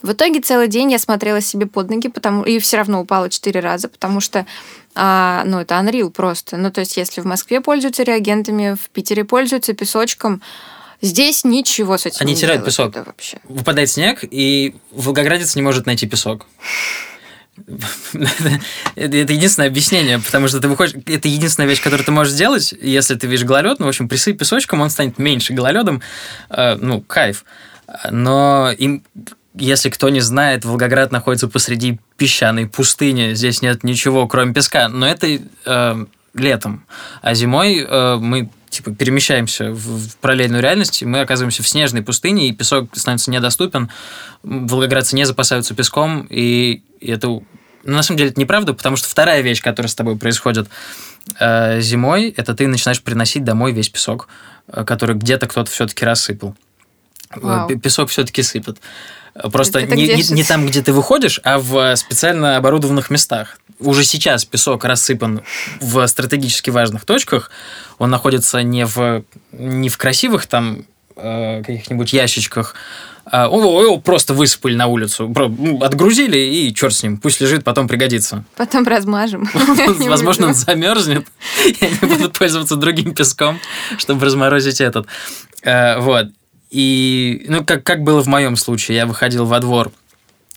В 0.00 0.12
итоге 0.12 0.40
целый 0.40 0.68
день 0.68 0.92
я 0.92 0.98
смотрела 1.00 1.40
себе 1.40 1.66
под 1.66 1.90
ноги, 1.90 2.06
потому 2.06 2.44
и 2.44 2.60
все 2.60 2.76
равно 2.76 3.00
упала 3.00 3.30
четыре 3.30 3.58
раза, 3.58 3.88
потому 3.88 4.20
что 4.20 4.46
а, 4.94 5.42
ну, 5.44 5.58
это 5.58 5.74
Unreal 5.74 6.10
просто. 6.10 6.56
Ну, 6.56 6.70
то 6.70 6.82
есть, 6.82 6.96
если 6.96 7.20
в 7.20 7.24
Москве 7.24 7.60
пользуются 7.60 8.04
реагентами, 8.04 8.76
в 8.80 8.88
Питере 8.90 9.24
пользуются 9.24 9.72
песочком, 9.72 10.40
Здесь 11.00 11.44
ничего 11.44 11.96
с 11.96 12.06
этим 12.06 12.18
Они 12.22 12.34
не 12.34 12.40
теряют 12.40 12.64
песок. 12.64 12.92
вообще. 12.96 13.38
Выпадает 13.44 13.88
снег, 13.88 14.24
и 14.28 14.74
волгоградец 14.90 15.54
не 15.54 15.62
может 15.62 15.86
найти 15.86 16.08
песок. 16.08 16.46
Это 18.94 19.32
единственное 19.32 19.68
объяснение, 19.68 20.18
потому 20.18 20.48
что 20.48 20.60
ты 20.60 20.68
выходишь... 20.68 20.96
Это 21.06 21.28
единственная 21.28 21.68
вещь, 21.68 21.82
которую 21.82 22.04
ты 22.04 22.12
можешь 22.12 22.32
сделать, 22.32 22.74
если 22.80 23.14
ты 23.14 23.26
видишь 23.26 23.44
гололед, 23.44 23.78
ну, 23.78 23.86
в 23.86 23.88
общем, 23.88 24.08
присыпь 24.08 24.38
песочком, 24.38 24.80
он 24.80 24.90
станет 24.90 25.18
меньше 25.18 25.52
гололедом. 25.52 26.02
Э, 26.50 26.76
ну, 26.76 27.00
кайф. 27.00 27.44
Но 28.10 28.70
им, 28.76 29.02
если 29.54 29.90
кто 29.90 30.08
не 30.08 30.20
знает, 30.20 30.64
Волгоград 30.64 31.12
находится 31.12 31.48
посреди 31.48 31.98
песчаной 32.16 32.66
пустыни. 32.66 33.34
Здесь 33.34 33.62
нет 33.62 33.84
ничего, 33.84 34.26
кроме 34.28 34.52
песка. 34.52 34.88
Но 34.88 35.06
это 35.06 35.26
э, 35.26 36.06
летом. 36.34 36.84
А 37.22 37.34
зимой 37.34 37.84
э, 37.88 38.16
мы 38.16 38.50
типа 38.70 38.94
перемещаемся 38.94 39.70
в, 39.72 40.10
в 40.10 40.16
параллельную 40.18 40.62
реальность, 40.62 41.02
мы 41.02 41.20
оказываемся 41.20 41.62
в 41.62 41.68
снежной 41.68 42.02
пустыне, 42.02 42.48
и 42.48 42.52
песок 42.52 42.90
становится 42.96 43.30
недоступен. 43.30 43.90
Волгоградцы 44.42 45.16
не 45.16 45.24
запасаются 45.24 45.74
песком, 45.74 46.26
и 46.28 46.82
и 47.00 47.10
это 47.10 47.28
ну, 47.28 47.44
на 47.84 48.02
самом 48.02 48.18
деле 48.18 48.30
это 48.30 48.40
неправда, 48.40 48.74
потому 48.74 48.96
что 48.96 49.08
вторая 49.08 49.40
вещь, 49.40 49.62
которая 49.62 49.88
с 49.88 49.94
тобой 49.94 50.16
происходит 50.16 50.68
э, 51.38 51.80
зимой, 51.80 52.34
это 52.36 52.54
ты 52.54 52.66
начинаешь 52.66 53.02
приносить 53.02 53.44
домой 53.44 53.72
весь 53.72 53.88
песок, 53.88 54.28
э, 54.66 54.84
который 54.84 55.16
где-то 55.16 55.46
кто-то 55.46 55.70
все-таки 55.70 56.04
рассыпал. 56.04 56.56
Э, 57.30 57.38
Вау. 57.40 57.78
Песок 57.78 58.10
все-таки 58.10 58.42
сыпет. 58.42 58.78
Просто 59.52 59.80
это 59.80 59.94
не, 59.94 60.08
не, 60.08 60.34
не 60.34 60.44
там, 60.44 60.66
где 60.66 60.82
ты 60.82 60.92
выходишь, 60.92 61.40
а 61.44 61.58
в 61.58 61.94
специально 61.96 62.56
оборудованных 62.56 63.10
местах. 63.10 63.58
Уже 63.78 64.04
сейчас 64.04 64.44
песок 64.44 64.84
рассыпан 64.84 65.42
в 65.80 66.06
стратегически 66.06 66.70
важных 66.70 67.04
точках. 67.04 67.50
Он 67.98 68.10
находится 68.10 68.62
не 68.62 68.84
в, 68.84 69.24
не 69.52 69.88
в 69.88 69.98
красивых 69.98 70.46
там 70.46 70.84
э, 71.16 71.62
каких-нибудь 71.64 72.12
ящичках, 72.12 72.74
а, 73.30 73.44
его 73.44 73.98
просто 73.98 74.32
высыпали 74.32 74.74
на 74.74 74.86
улицу, 74.86 75.32
ну, 75.34 75.82
отгрузили 75.82 76.38
и 76.38 76.74
черт 76.74 76.94
с 76.94 77.02
ним, 77.02 77.18
пусть 77.18 77.40
лежит, 77.40 77.62
потом 77.62 77.86
пригодится. 77.88 78.44
Потом 78.56 78.86
размажем. 78.86 79.48
Возможно, 79.98 80.48
он 80.48 80.54
замерзнет, 80.54 81.26
и 81.64 81.76
они 81.84 82.14
будут 82.14 82.38
пользоваться 82.38 82.76
другим 82.76 83.14
песком, 83.14 83.58
чтобы 83.98 84.24
разморозить 84.24 84.80
этот. 84.80 85.06
А, 85.64 86.00
вот. 86.00 86.28
И, 86.70 87.46
ну, 87.48 87.64
как, 87.64 87.82
как 87.84 88.02
было 88.02 88.22
в 88.22 88.26
моем 88.26 88.56
случае, 88.56 88.96
я 88.96 89.06
выходил 89.06 89.46
во 89.46 89.58
двор, 89.60 89.90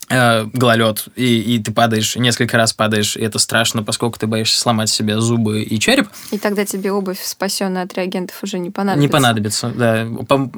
э, 0.10 0.46
гололед, 0.54 1.06
и, 1.16 1.56
и 1.56 1.60
ты 1.60 1.72
падаешь, 1.72 2.16
несколько 2.16 2.58
раз 2.58 2.74
падаешь, 2.74 3.16
и 3.16 3.22
это 3.22 3.40
страшно, 3.40 3.84
поскольку 3.84 4.20
ты 4.20 4.28
боишься 4.28 4.60
сломать 4.60 4.90
себе 4.90 5.20
зубы 5.20 5.62
и 5.64 5.80
череп. 5.80 6.10
И 6.32 6.38
тогда 6.38 6.66
тебе 6.66 6.92
обувь, 6.92 7.22
спасенная 7.22 7.84
от 7.84 7.94
реагентов, 7.94 8.42
уже 8.44 8.60
не 8.60 8.72
понадобится. 8.72 9.08
Не 9.08 9.12
понадобится, 9.12 9.70
да. 9.70 10.08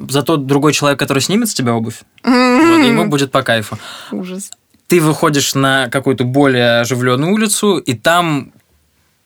Зато 0.08 0.36
другой 0.36 0.72
человек, 0.72 0.98
который 0.98 1.20
снимет 1.20 1.48
с 1.48 1.54
тебя 1.54 1.74
обувь, 1.74 2.02
вот, 2.22 2.30
ему 2.30 3.06
будет 3.06 3.30
по 3.30 3.42
кайфу. 3.42 3.78
Ужас. 4.10 4.50
Ты 4.88 5.00
выходишь 5.00 5.54
на 5.54 5.88
какую-то 5.88 6.24
более 6.24 6.80
оживленную 6.80 7.32
улицу, 7.32 7.78
и 7.78 7.94
там 7.94 8.52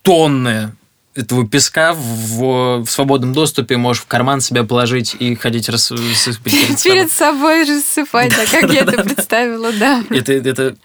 тонны 0.03 0.73
этого 1.19 1.47
песка 1.47 1.95
в, 1.95 2.85
в 2.85 2.89
свободном 2.89 3.33
доступе 3.33 3.77
можешь 3.77 4.03
в 4.03 4.07
карман 4.07 4.41
себя 4.41 4.63
положить 4.63 5.17
и 5.19 5.35
ходить 5.35 5.69
рас, 5.69 5.89
перед, 6.45 6.83
перед 6.83 7.11
собой 7.11 7.65
рассыпать, 7.65 8.31
да, 8.31 8.45
как 8.47 8.73
я 8.73 8.83
это 8.83 9.03
представила, 9.03 9.73
да. 9.73 10.05
Это, 10.11 10.33
это, 10.33 10.77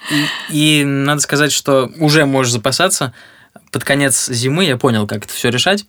и, 0.49 0.81
и 0.81 0.83
надо 0.83 1.21
сказать, 1.21 1.51
что 1.51 1.91
уже 1.99 2.25
можешь 2.25 2.51
запасаться. 2.51 3.13
Под 3.71 3.83
конец 3.83 4.27
зимы 4.29 4.65
я 4.65 4.77
понял, 4.77 5.05
как 5.07 5.25
это 5.25 5.33
все 5.33 5.49
решать. 5.49 5.85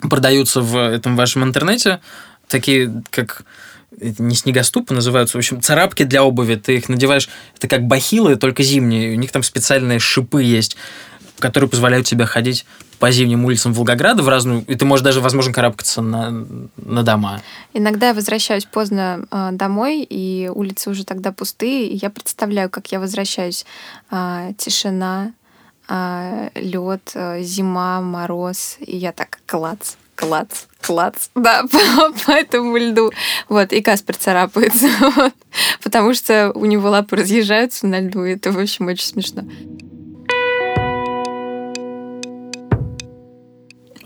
Продаются 0.00 0.60
в 0.60 0.76
этом 0.76 1.16
вашем 1.16 1.42
интернете 1.42 2.00
такие, 2.48 3.02
как 3.10 3.42
не 3.98 4.34
снегоступы 4.34 4.92
называются, 4.92 5.38
в 5.38 5.40
общем, 5.40 5.62
царапки 5.62 6.02
для 6.02 6.22
обуви. 6.22 6.56
Ты 6.56 6.76
их 6.76 6.90
надеваешь, 6.90 7.30
это 7.56 7.68
как 7.68 7.86
бахилы, 7.86 8.36
только 8.36 8.62
зимние. 8.62 9.14
У 9.14 9.18
них 9.18 9.32
там 9.32 9.42
специальные 9.42 9.98
шипы 9.98 10.42
есть 10.42 10.76
которые 11.38 11.68
позволяют 11.68 12.06
тебе 12.06 12.24
ходить 12.26 12.66
по 12.98 13.10
зимним 13.10 13.44
улицам 13.44 13.72
Волгограда 13.72 14.22
в 14.22 14.28
разную, 14.28 14.64
и 14.66 14.74
ты 14.74 14.84
можешь 14.84 15.04
даже, 15.04 15.20
возможно, 15.20 15.52
карабкаться 15.52 16.00
на, 16.02 16.46
на 16.76 17.02
дома. 17.02 17.42
Иногда 17.74 18.08
я 18.08 18.14
возвращаюсь 18.14 18.64
поздно 18.64 19.26
э, 19.30 19.50
домой, 19.52 20.02
и 20.02 20.50
улицы 20.52 20.90
уже 20.90 21.04
тогда 21.04 21.32
пустые, 21.32 21.88
и 21.88 21.96
я 21.96 22.10
представляю, 22.10 22.70
как 22.70 22.90
я 22.92 23.00
возвращаюсь. 23.00 23.66
Э, 24.10 24.52
тишина, 24.56 25.32
э, 25.88 26.50
лед, 26.54 27.10
э, 27.14 27.42
зима, 27.42 28.00
мороз, 28.00 28.76
и 28.80 28.96
я 28.96 29.12
так 29.12 29.38
клац, 29.46 29.94
клац, 30.14 30.64
клац, 30.80 31.28
да, 31.34 31.62
по, 31.70 32.12
по 32.24 32.30
этому 32.30 32.76
льду. 32.76 33.12
Вот, 33.48 33.72
и 33.72 33.82
Каспер 33.82 34.16
царапается, 34.16 34.88
вот, 35.16 35.34
потому 35.82 36.14
что 36.14 36.52
у 36.54 36.64
него 36.64 36.88
лапы 36.88 37.16
разъезжаются 37.16 37.86
на 37.86 38.00
льду, 38.00 38.24
и 38.24 38.34
это, 38.34 38.52
в 38.52 38.58
общем, 38.58 38.86
очень 38.86 39.06
смешно. 39.06 39.42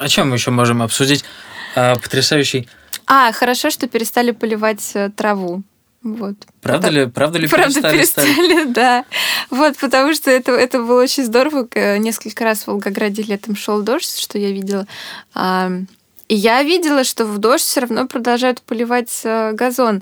О 0.01 0.09
чем 0.09 0.31
мы 0.31 0.37
еще 0.37 0.51
можем 0.51 0.83
обсудить? 0.83 1.25
А, 1.77 1.95
потрясающий. 1.95 2.69
А, 3.07 3.33
хорошо, 3.33 3.71
что 3.71 3.87
перестали 3.87 4.31
поливать 4.31 4.91
э, 4.95 5.11
траву. 5.11 5.63
Вот. 6.03 6.37
Правда 6.63 6.87
потому... 6.89 7.05
ли, 7.05 7.11
правда 7.11 7.39
ли 7.39 7.49
правда 7.49 7.83
перестали? 7.83 8.27
перестали 8.27 8.65
да. 8.73 9.05
Вот, 9.51 9.77
потому 9.77 10.15
что 10.15 10.31
это, 10.31 10.53
это 10.53 10.79
было 10.79 11.03
очень 11.03 11.25
здорово. 11.25 11.69
Несколько 11.99 12.45
раз 12.45 12.63
в 12.63 12.69
Волгограде 12.69 13.23
летом 13.23 13.55
шел 13.55 13.83
дождь, 13.83 14.19
что 14.19 14.39
я 14.39 14.51
видела. 14.51 14.87
И 16.29 16.35
я 16.35 16.63
видела, 16.63 17.05
что 17.05 17.27
в 17.27 17.39
дождь 17.39 17.65
все 17.65 17.81
равно 17.81 18.07
продолжают 18.07 18.63
поливать 18.63 19.11
э, 19.25 19.51
газон. 19.53 20.01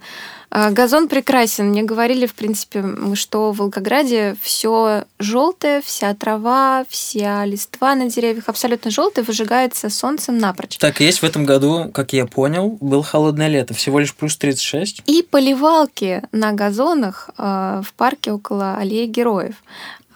А, 0.50 0.70
газон 0.70 1.08
прекрасен. 1.08 1.70
Мне 1.70 1.82
говорили, 1.82 2.26
в 2.26 2.34
принципе, 2.34 2.84
что 3.14 3.52
в 3.52 3.58
Волгограде 3.58 4.36
все 4.40 5.04
желтое, 5.18 5.82
вся 5.82 6.14
трава, 6.14 6.84
вся 6.88 7.44
листва 7.44 7.94
на 7.94 8.08
деревьях 8.08 8.44
абсолютно 8.48 8.90
желтая, 8.90 9.24
выжигается 9.24 9.90
солнцем 9.90 10.38
напрочь. 10.38 10.78
Так, 10.78 11.00
есть 11.00 11.20
в 11.20 11.24
этом 11.24 11.44
году, 11.44 11.90
как 11.92 12.12
я 12.12 12.26
понял, 12.26 12.78
было 12.80 13.02
холодное 13.02 13.48
лето, 13.48 13.74
всего 13.74 13.98
лишь 13.98 14.14
плюс 14.14 14.36
36. 14.36 15.02
И 15.06 15.22
поливалки 15.22 16.22
на 16.32 16.52
газонах 16.52 17.30
э, 17.36 17.82
в 17.84 17.92
парке 17.94 18.32
около 18.32 18.76
аллеи 18.76 19.06
героев 19.06 19.56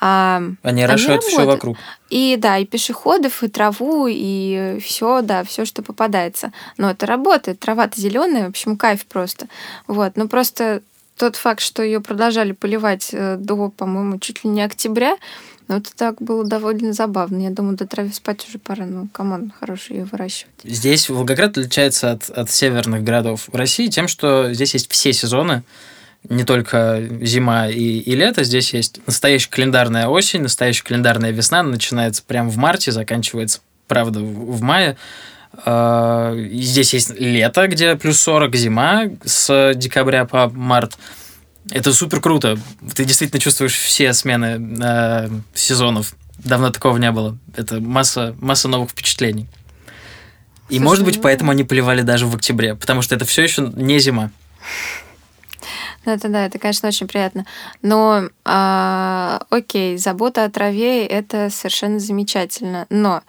А, 0.05 0.43
они 0.63 0.83
орошают 0.83 1.23
все 1.23 1.45
вокруг. 1.45 1.77
И 2.11 2.37
да, 2.37 2.59
и 2.59 2.65
пешеходов, 2.65 3.45
и 3.45 3.49
траву, 3.49 4.09
и 4.11 4.79
все, 4.83 5.23
да, 5.23 5.45
все, 5.45 5.65
что 5.65 5.83
попадается. 5.83 6.53
Но 6.77 6.91
это 6.91 7.07
работает. 7.07 7.61
Трава-то 7.61 8.01
зеленая, 8.01 8.47
в 8.47 8.49
общем, 8.49 8.77
кайф 8.77 9.07
просто. 9.07 9.47
Вот. 9.87 10.17
Но 10.17 10.27
просто 10.27 10.83
тот 11.17 11.37
факт, 11.37 11.61
что 11.61 11.85
ее 11.85 12.01
продолжали 12.01 12.51
поливать 12.51 13.11
э, 13.13 13.37
до, 13.37 13.69
по-моему, 13.69 14.19
чуть 14.19 14.43
ли 14.43 14.51
не 14.51 14.63
октября, 14.63 15.17
ну, 15.69 15.77
это 15.77 15.95
так 15.95 16.21
было 16.21 16.45
довольно 16.45 16.93
забавно. 16.93 17.41
Я 17.41 17.51
думаю, 17.51 17.77
до 17.77 17.87
траве 17.87 18.13
спать 18.13 18.45
уже 18.49 18.59
пора. 18.59 18.87
Ну, 18.87 19.07
команд 19.13 19.53
хороший 19.61 19.99
ее 19.99 20.05
выращивать. 20.05 20.53
Здесь 20.65 21.09
Волгоград 21.09 21.57
отличается 21.57 22.11
от, 22.11 22.29
от 22.29 22.51
северных 22.51 23.05
городов 23.05 23.47
в 23.47 23.55
России 23.55 23.87
тем, 23.87 24.09
что 24.09 24.53
здесь 24.53 24.75
есть 24.75 24.91
все 24.91 25.13
сезоны 25.13 25.63
не 26.29 26.45
только 26.45 27.03
зима 27.21 27.69
и, 27.69 27.99
и 27.99 28.15
лето, 28.15 28.45
здесь 28.45 28.73
есть 28.73 29.01
настоящая 29.07 29.51
календарная 29.51 30.07
осень, 30.07 30.43
настоящая 30.43 30.85
календарная 30.85 31.31
весна, 31.31 31.63
начинается 31.63 32.23
прямо 32.23 32.49
в 32.49 32.57
марте, 32.57 32.93
заканчивается, 32.93 33.61
правда, 33.89 34.21
в, 34.21 34.57
в 34.57 34.63
мае. 34.63 34.97
А, 35.65 36.35
здесь 36.37 36.95
есть 36.95 37.19
лето, 37.19 37.67
где 37.67 37.97
плюс 37.97 38.21
40, 38.21 38.55
зима 38.55 39.05
с 39.25 39.73
декабря 39.75 40.25
по 40.25 40.49
март. 40.49 40.97
Это 41.71 41.93
супер 41.93 42.21
круто. 42.21 42.59
Ты 42.95 43.05
действительно 43.05 43.41
чувствуешь 43.41 43.77
все 43.77 44.13
смены 44.13 44.79
э, 44.83 45.29
сезонов. 45.55 46.15
Давно 46.39 46.71
такого 46.71 46.97
не 46.99 47.11
было. 47.13 47.39
Это 47.57 47.81
масса, 47.81 48.35
масса 48.41 48.69
новых 48.69 48.91
впечатлений. 48.91 49.49
И, 50.69 50.77
Слушай, 50.77 50.85
может 50.85 51.05
быть, 51.05 51.17
ну... 51.17 51.23
поэтому 51.23 51.53
они 51.53 51.65
поливали 51.65 52.03
даже 52.03 52.27
в 52.27 52.35
октябре, 52.35 52.75
потому 52.75 53.03
что 53.03 53.15
это 53.15 53.25
все 53.25 53.43
еще 53.43 53.71
не 53.75 53.99
зима. 54.01 54.31
Ну, 56.05 56.13
это 56.13 56.29
да, 56.29 56.47
это, 56.47 56.59
конечно, 56.59 56.89
очень 56.89 57.07
приятно. 57.07 57.47
Но, 57.81 58.29
а, 58.45 59.45
окей, 59.51 59.97
забота 59.99 60.45
о 60.45 60.51
траве 60.51 61.07
это 61.07 61.49
совершенно 61.51 61.99
замечательно. 61.99 62.87
Но 62.91 63.23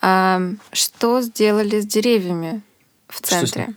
а, 0.00 0.40
что 0.72 1.20
сделали 1.22 1.80
с 1.80 1.86
деревьями 1.86 2.62
в 3.08 3.20
центре? 3.20 3.74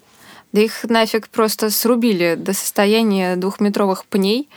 Да 0.52 0.62
их 0.62 0.86
нафиг 0.86 1.28
просто 1.28 1.70
срубили 1.70 2.36
до 2.38 2.54
состояния 2.54 3.36
двухметровых 3.36 4.06
пней 4.06 4.50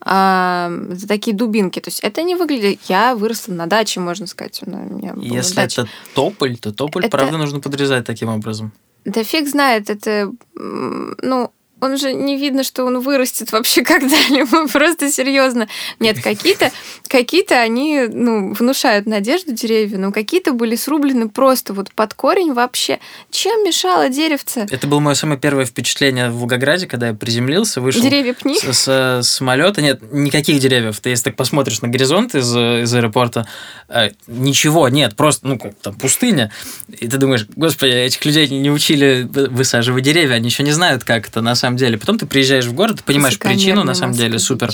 а, 0.00 0.70
за 0.90 1.08
такие 1.08 1.34
дубинки. 1.34 1.80
То 1.80 1.88
есть 1.88 2.00
это 2.00 2.22
не 2.22 2.34
выглядит... 2.34 2.80
Я 2.88 3.14
выросла 3.14 3.54
на 3.54 3.66
даче, 3.66 4.00
можно 4.00 4.26
сказать. 4.26 4.60
У 4.66 4.70
меня 4.70 5.14
Если 5.16 5.54
дача. 5.54 5.82
это 5.82 5.90
тополь, 6.14 6.58
то 6.58 6.72
тополь, 6.72 7.06
это... 7.06 7.16
правда, 7.16 7.38
нужно 7.38 7.60
подрезать 7.60 8.04
таким 8.04 8.28
образом. 8.28 8.72
Да 9.04 9.24
фиг 9.24 9.48
знает, 9.48 9.88
это... 9.88 10.30
Ну, 10.54 11.52
он 11.84 11.98
же 11.98 12.12
не 12.12 12.36
видно, 12.36 12.64
что 12.64 12.84
он 12.84 12.98
вырастет 13.00 13.52
вообще 13.52 13.82
когда-либо, 13.84 14.68
просто 14.72 15.10
серьезно. 15.10 15.68
Нет, 16.00 16.22
какие-то 16.22 16.70
какие-то 17.08 17.60
они, 17.60 18.06
ну, 18.10 18.54
внушают 18.54 19.06
надежду 19.06 19.52
деревья, 19.52 19.98
но 19.98 20.10
какие-то 20.10 20.52
были 20.52 20.74
срублены 20.74 21.28
просто 21.28 21.72
вот 21.72 21.92
под 21.92 22.14
корень 22.14 22.52
вообще. 22.52 22.98
Чем 23.30 23.64
мешало 23.64 24.08
деревце? 24.08 24.66
Это 24.70 24.86
было 24.86 25.00
мое 25.00 25.14
самое 25.14 25.38
первое 25.38 25.64
впечатление 25.64 26.30
в 26.30 26.38
Волгограде, 26.38 26.86
когда 26.86 27.08
я 27.08 27.14
приземлился, 27.14 27.80
вышел 27.80 28.02
Деревья 28.02 28.34
пни? 28.34 28.58
с, 28.58 28.88
с 28.88 29.22
самолета. 29.22 29.82
Нет, 29.82 30.00
никаких 30.12 30.58
деревьев. 30.58 30.98
Ты 31.00 31.10
если 31.10 31.24
так 31.24 31.36
посмотришь 31.36 31.82
на 31.82 31.88
горизонт 31.88 32.34
из, 32.34 32.48
из 32.56 32.94
аэропорта, 32.94 33.46
э, 33.88 34.10
ничего, 34.26 34.88
нет, 34.88 35.16
просто, 35.16 35.46
ну, 35.46 35.58
как 35.58 35.74
там, 35.76 35.94
пустыня. 35.94 36.50
И 36.88 37.06
ты 37.06 37.18
думаешь, 37.18 37.46
господи, 37.54 37.92
этих 37.92 38.24
людей 38.24 38.48
не 38.48 38.70
учили 38.70 39.28
высаживать 39.30 40.04
деревья, 40.04 40.34
они 40.34 40.48
еще 40.48 40.62
не 40.62 40.72
знают, 40.72 41.04
как 41.04 41.28
это 41.28 41.40
на 41.40 41.54
самом 41.54 41.73
самом 41.74 41.76
деле. 41.76 41.98
Потом 41.98 42.18
ты 42.18 42.26
приезжаешь 42.26 42.66
в 42.66 42.74
город, 42.74 42.98
ты 42.98 43.02
понимаешь 43.04 43.38
причину, 43.38 43.84
на 43.84 43.94
самом 43.94 44.14
деле, 44.14 44.38
супер 44.38 44.70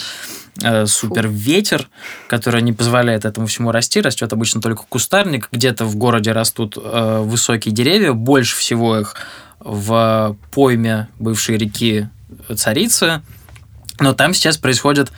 э, 0.62 0.86
супер 0.86 1.28
ветер, 1.28 1.88
который 2.28 2.62
не 2.62 2.72
позволяет 2.72 3.24
этому 3.24 3.46
всему 3.46 3.72
расти. 3.72 4.00
Растет 4.00 4.32
обычно 4.32 4.60
только 4.60 4.84
кустарник. 4.88 5.48
Где-то 5.52 5.84
в 5.84 5.96
городе 5.96 6.32
растут 6.32 6.76
э, 6.76 7.22
высокие 7.24 7.74
деревья. 7.74 8.12
Больше 8.12 8.56
всего 8.56 8.98
их 8.98 9.14
в 9.58 10.36
пойме 10.50 11.08
бывшей 11.18 11.56
реки 11.56 12.08
Царицы. 12.54 13.22
Но 13.98 14.14
там 14.14 14.34
сейчас 14.34 14.56
происходит 14.56 15.10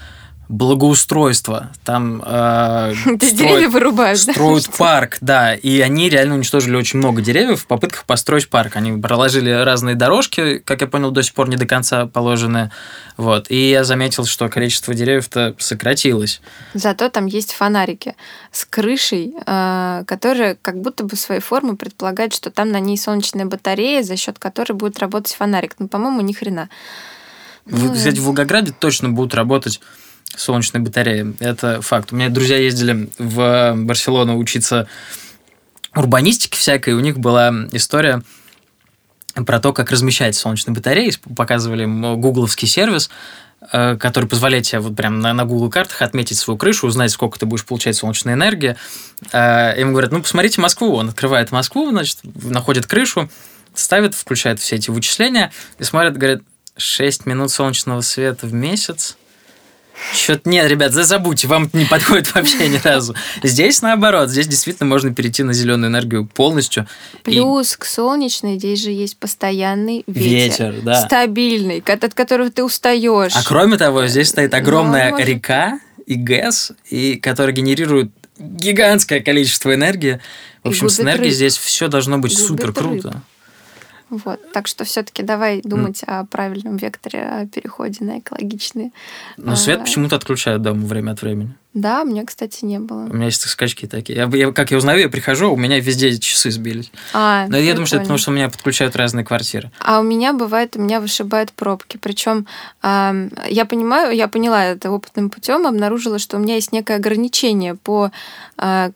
благоустройство. 0.53 1.71
Там 1.83 2.23
э, 2.25 2.95
строят, 3.23 3.73
вырубают, 3.73 4.19
строят 4.19 4.67
да? 4.67 4.73
парк, 4.77 5.17
да. 5.23 5.55
И 5.55 5.81
они 5.81 6.11
реально 6.11 6.35
уничтожили 6.35 6.77
очень 6.77 6.99
много 6.99 7.23
деревьев 7.23 7.63
в 7.63 7.67
попытках 7.67 8.05
построить 8.05 8.51
парк. 8.51 8.77
Они 8.77 8.93
проложили 9.01 9.51
разные 9.51 9.95
дорожки, 9.95 10.59
как 10.59 10.83
я 10.83 10.87
понял, 10.87 11.11
до 11.11 11.23
сих 11.23 11.33
пор 11.33 11.49
не 11.49 11.57
до 11.57 11.67
конца 11.67 12.05
положены. 12.05 12.71
Вот. 13.17 13.51
И 13.51 13.71
я 13.71 13.83
заметил, 13.83 14.27
что 14.27 14.51
количество 14.51 14.93
деревьев-то 14.93 15.55
сократилось. 15.59 16.43
Зато 16.75 17.09
там 17.09 17.25
есть 17.25 17.55
фонарики 17.55 18.15
с 18.51 18.67
крышей, 18.67 19.35
э, 19.47 20.05
которые 20.07 20.59
как 20.61 20.83
будто 20.83 21.05
бы 21.05 21.17
своей 21.17 21.41
формы 21.41 21.77
предполагают, 21.77 22.35
что 22.35 22.51
там 22.51 22.71
на 22.71 22.79
ней 22.79 22.99
солнечная 22.99 23.47
батарея, 23.47 24.03
за 24.03 24.17
счет 24.17 24.39
которой 24.39 24.75
будет 24.75 24.99
работать 24.99 25.33
фонарик. 25.33 25.77
Ну, 25.79 25.89
по-моему, 25.89 26.21
ни 26.21 26.35
хрена. 26.35 26.69
Ну, 27.65 27.95
кстати, 27.95 28.19
в 28.19 28.25
Волгограде 28.25 28.75
точно 28.79 29.09
будут 29.09 29.35
работать 29.35 29.81
солнечной 30.37 30.83
батареи. 30.83 31.35
Это 31.41 31.81
факт. 31.83 32.13
У 32.13 32.17
меня 32.17 32.29
друзья 32.29 32.57
ездили 32.57 33.11
в 33.19 33.75
Барселону 33.77 34.37
учиться 34.37 34.89
урбанистике 35.95 36.59
всякой, 36.59 36.95
у 36.95 37.01
них 37.01 37.19
была 37.19 37.53
история 37.73 38.23
про 39.35 39.61
то, 39.61 39.73
как 39.73 39.91
размещать 39.91 40.35
солнечные 40.37 40.75
батареи. 40.75 41.13
Показывали 41.37 41.85
им 41.85 42.21
гугловский 42.21 42.69
сервис, 42.69 43.11
э, 43.73 43.97
который 43.97 44.29
позволяет 44.29 44.65
тебе 44.65 44.81
вот 44.81 44.95
прям 44.95 45.21
на, 45.21 45.33
на 45.33 45.45
Google 45.45 45.71
картах 45.71 46.03
отметить 46.03 46.39
свою 46.39 46.59
крышу, 46.59 46.87
узнать, 46.87 47.11
сколько 47.11 47.39
ты 47.39 47.47
будешь 47.47 47.65
получать 47.65 47.97
солнечной 47.97 48.35
энергии. 48.35 48.77
Э, 49.33 49.79
им 49.81 49.93
говорят, 49.93 50.13
ну, 50.13 50.23
посмотрите 50.23 50.61
Москву. 50.61 50.95
Он 50.95 51.09
открывает 51.09 51.51
Москву, 51.51 51.91
значит, 51.91 52.19
находит 52.23 52.87
крышу, 52.87 53.31
ставит, 53.75 54.15
включает 54.15 54.61
все 54.61 54.77
эти 54.77 54.91
вычисления 54.91 55.51
и 55.79 55.85
смотрит, 55.85 56.17
говорит, 56.17 56.43
6 56.77 57.27
минут 57.27 57.51
солнечного 57.51 58.01
света 58.01 58.47
в 58.47 58.53
месяц– 58.53 59.17
что-то 60.15 60.49
нет, 60.49 60.69
ребят, 60.69 60.93
забудьте, 60.93 61.47
вам 61.49 61.69
не 61.73 61.85
подходит 61.85 62.33
вообще 62.35 62.69
ни 62.69 62.79
разу. 62.79 63.15
Здесь 63.43 63.83
наоборот, 63.83 64.31
здесь 64.31 64.47
действительно 64.47 64.89
можно 64.89 65.15
перейти 65.15 65.43
на 65.43 65.53
зеленую 65.53 65.91
энергию 65.91 66.27
полностью. 66.27 66.87
Плюс 67.23 67.75
и... 67.75 67.79
к 67.79 67.85
солнечной 67.85 68.59
здесь 68.59 68.83
же 68.83 68.91
есть 68.91 69.17
постоянный 69.17 70.05
ветер. 70.07 70.73
Ветер, 70.73 70.83
да. 70.83 71.07
Стабильный, 71.07 71.83
от 71.87 72.15
которого 72.15 72.51
ты 72.51 72.65
устаешь. 72.65 73.33
А 73.35 73.43
кроме 73.45 73.77
того, 73.77 74.07
здесь 74.07 74.29
стоит 74.29 74.55
огромная 74.55 75.11
Но... 75.11 75.19
река 75.19 75.81
и 76.07 76.15
ГЭС, 76.15 76.73
и 76.91 77.17
которая 77.17 77.55
генерирует 77.55 78.11
гигантское 78.39 79.21
количество 79.21 79.75
энергии. 79.75 80.21
В 80.63 80.69
общем, 80.69 80.89
с 80.89 81.01
энергией 81.01 81.33
здесь 81.33 81.57
все 81.57 81.89
должно 81.89 82.19
быть 82.19 82.37
супер 82.37 82.73
круто. 82.73 83.23
Вот. 84.13 84.53
Так 84.53 84.67
что 84.67 84.85
все-таки 84.85 85.23
давай 85.23 85.63
думать 85.63 86.03
mm. 86.03 86.21
о 86.21 86.27
правильном 86.27 86.77
векторе, 86.77 87.23
о 87.23 87.47
переходе 87.47 88.05
на 88.05 88.19
экологичные. 88.19 88.93
Но 89.39 89.57
свет 89.57 89.81
а... 89.81 89.85
почему-то 89.85 90.17
отключают 90.17 90.61
дома 90.61 90.85
время 90.85 91.13
от 91.13 91.23
времени. 91.23 91.55
Да, 91.75 92.03
у 92.03 92.05
меня, 92.05 92.27
кстати, 92.27 92.67
не 92.67 92.79
было. 92.79 93.05
У 93.05 93.15
меня 93.15 93.27
есть 93.27 93.49
скачки 93.49 93.87
такие. 93.87 94.19
Я, 94.19 94.31
я, 94.35 94.53
как 94.53 94.71
я 94.71 94.77
узнаю, 94.77 95.01
я 95.01 95.09
прихожу, 95.09 95.53
у 95.53 95.57
меня 95.57 95.81
везде 95.81 96.19
часы 96.19 96.51
сбились. 96.51 96.91
А, 97.15 97.47
Но 97.49 97.57
я 97.57 97.73
думаю, 97.73 97.87
что 97.87 97.97
это 97.97 98.05
потому, 98.05 98.19
что 98.19 98.31
у 98.31 98.35
меня 98.35 98.51
подключают 98.51 98.95
разные 98.95 99.25
квартиры. 99.25 99.71
А 99.79 100.01
у 100.01 100.03
меня 100.03 100.35
бывает, 100.35 100.77
у 100.77 100.81
меня 100.81 101.01
вышибают 101.01 101.51
пробки. 101.53 101.97
Причем 101.97 102.47
э, 102.83 103.29
я 103.49 103.65
понимаю, 103.65 104.15
я 104.15 104.29
поняла 104.29 104.67
это 104.67 104.91
опытным 104.91 105.31
путем, 105.31 105.67
обнаружила, 105.67 106.19
что 106.19 106.37
у 106.37 106.41
меня 106.41 106.57
есть 106.57 106.73
некое 106.73 106.97
ограничение 106.97 107.75
по 107.75 108.11
э, 108.59 108.91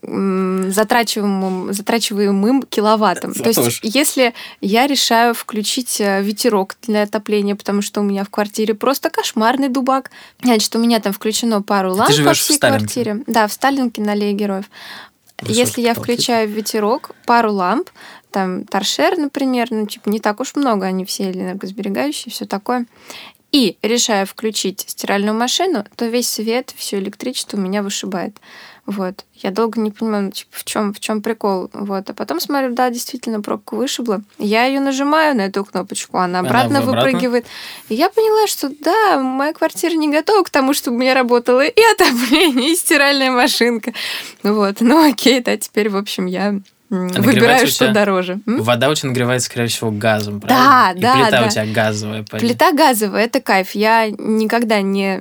затрачиваемым, 0.68 1.72
затрачиваемым 1.72 2.62
киловаттам. 2.64 3.32
То 3.32 3.48
есть, 3.48 3.80
если 3.82 4.34
я 4.60 4.86
решаю 4.86 5.32
включить 5.32 5.98
э, 6.00 6.22
ветерок 6.22 6.76
для 6.82 7.04
отопления, 7.04 7.56
потому 7.56 7.80
что 7.80 8.02
у 8.02 8.04
меня 8.04 8.24
в 8.24 8.28
квартире 8.28 8.74
просто 8.74 9.08
кошмарный 9.08 9.70
дубак, 9.70 10.10
значит, 10.42 10.76
у 10.76 10.78
меня 10.78 11.00
там 11.00 11.14
включено 11.14 11.62
пару 11.62 11.94
ламп 11.94 12.10
по 12.24 12.34
всей 12.68 12.78
квартире. 12.78 13.24
Да, 13.26 13.46
в 13.46 13.52
Сталинке 13.52 14.02
на 14.02 14.12
аллее 14.12 14.32
героев. 14.32 14.70
Высокий 15.40 15.58
Если 15.58 15.82
я 15.82 15.94
включаю 15.94 16.48
ветерок, 16.48 17.10
пару 17.26 17.52
ламп, 17.52 17.90
там 18.30 18.64
торшер, 18.64 19.18
например, 19.18 19.68
ну, 19.70 19.86
типа, 19.86 20.08
не 20.08 20.18
так 20.18 20.40
уж 20.40 20.54
много, 20.54 20.86
они 20.86 21.04
все 21.04 21.30
энергосберегающие, 21.30 22.32
все 22.32 22.46
такое, 22.46 22.86
и 23.52 23.78
решаю 23.82 24.26
включить 24.26 24.84
стиральную 24.86 25.34
машину, 25.34 25.84
то 25.96 26.06
весь 26.06 26.28
свет, 26.28 26.74
все 26.76 26.98
электричество 26.98 27.56
у 27.56 27.60
меня 27.60 27.82
вышибает. 27.82 28.38
Вот. 28.86 29.24
Я 29.34 29.50
долго 29.50 29.80
не 29.80 29.90
понимала, 29.90 30.22
ну, 30.22 30.30
типа, 30.30 30.50
в 30.52 30.64
чем 30.64 30.94
в 30.94 31.00
чем 31.00 31.20
прикол. 31.20 31.68
Вот. 31.72 32.08
А 32.08 32.14
потом 32.14 32.40
смотрю, 32.40 32.72
да, 32.72 32.88
действительно, 32.88 33.40
пробку 33.40 33.76
вышибла. 33.76 34.22
Я 34.38 34.64
ее 34.64 34.78
нажимаю 34.78 35.36
на 35.36 35.42
эту 35.42 35.64
кнопочку, 35.64 36.18
она 36.18 36.38
обратно 36.40 36.78
она 36.78 36.80
выпрыгивает. 36.80 37.46
И 37.88 37.94
я 37.94 38.08
поняла, 38.10 38.46
что 38.46 38.70
да, 38.80 39.18
моя 39.20 39.52
квартира 39.52 39.92
не 39.92 40.08
готова 40.08 40.44
к 40.44 40.50
тому, 40.50 40.72
чтобы 40.72 40.96
у 40.96 41.00
меня 41.00 41.14
работало 41.14 41.64
и 41.66 41.82
отопление, 41.92 42.72
и 42.72 42.76
стиральная 42.76 43.32
машинка. 43.32 43.92
Вот. 44.44 44.80
Ну 44.80 45.10
окей, 45.10 45.40
да, 45.40 45.56
теперь, 45.56 45.88
в 45.88 45.96
общем, 45.96 46.26
я 46.26 46.60
а 46.88 46.94
Выбираю, 47.20 47.66
что 47.66 47.92
дороже. 47.92 48.38
М? 48.46 48.62
Вода 48.62 48.88
у 48.88 48.94
тебя 48.94 49.08
нагревается, 49.08 49.46
скорее 49.46 49.66
всего, 49.66 49.90
газом, 49.90 50.40
правильно? 50.40 50.64
Да, 50.64 50.92
И 50.92 51.00
да, 51.00 51.14
плита 51.14 51.40
да. 51.40 51.46
у 51.46 51.50
тебя 51.50 51.66
газовая. 51.66 52.22
Понятно. 52.22 52.38
Плита 52.38 52.72
газовая, 52.72 53.24
это 53.24 53.40
кайф. 53.40 53.72
Я 53.72 54.08
никогда 54.08 54.80
не, 54.82 55.20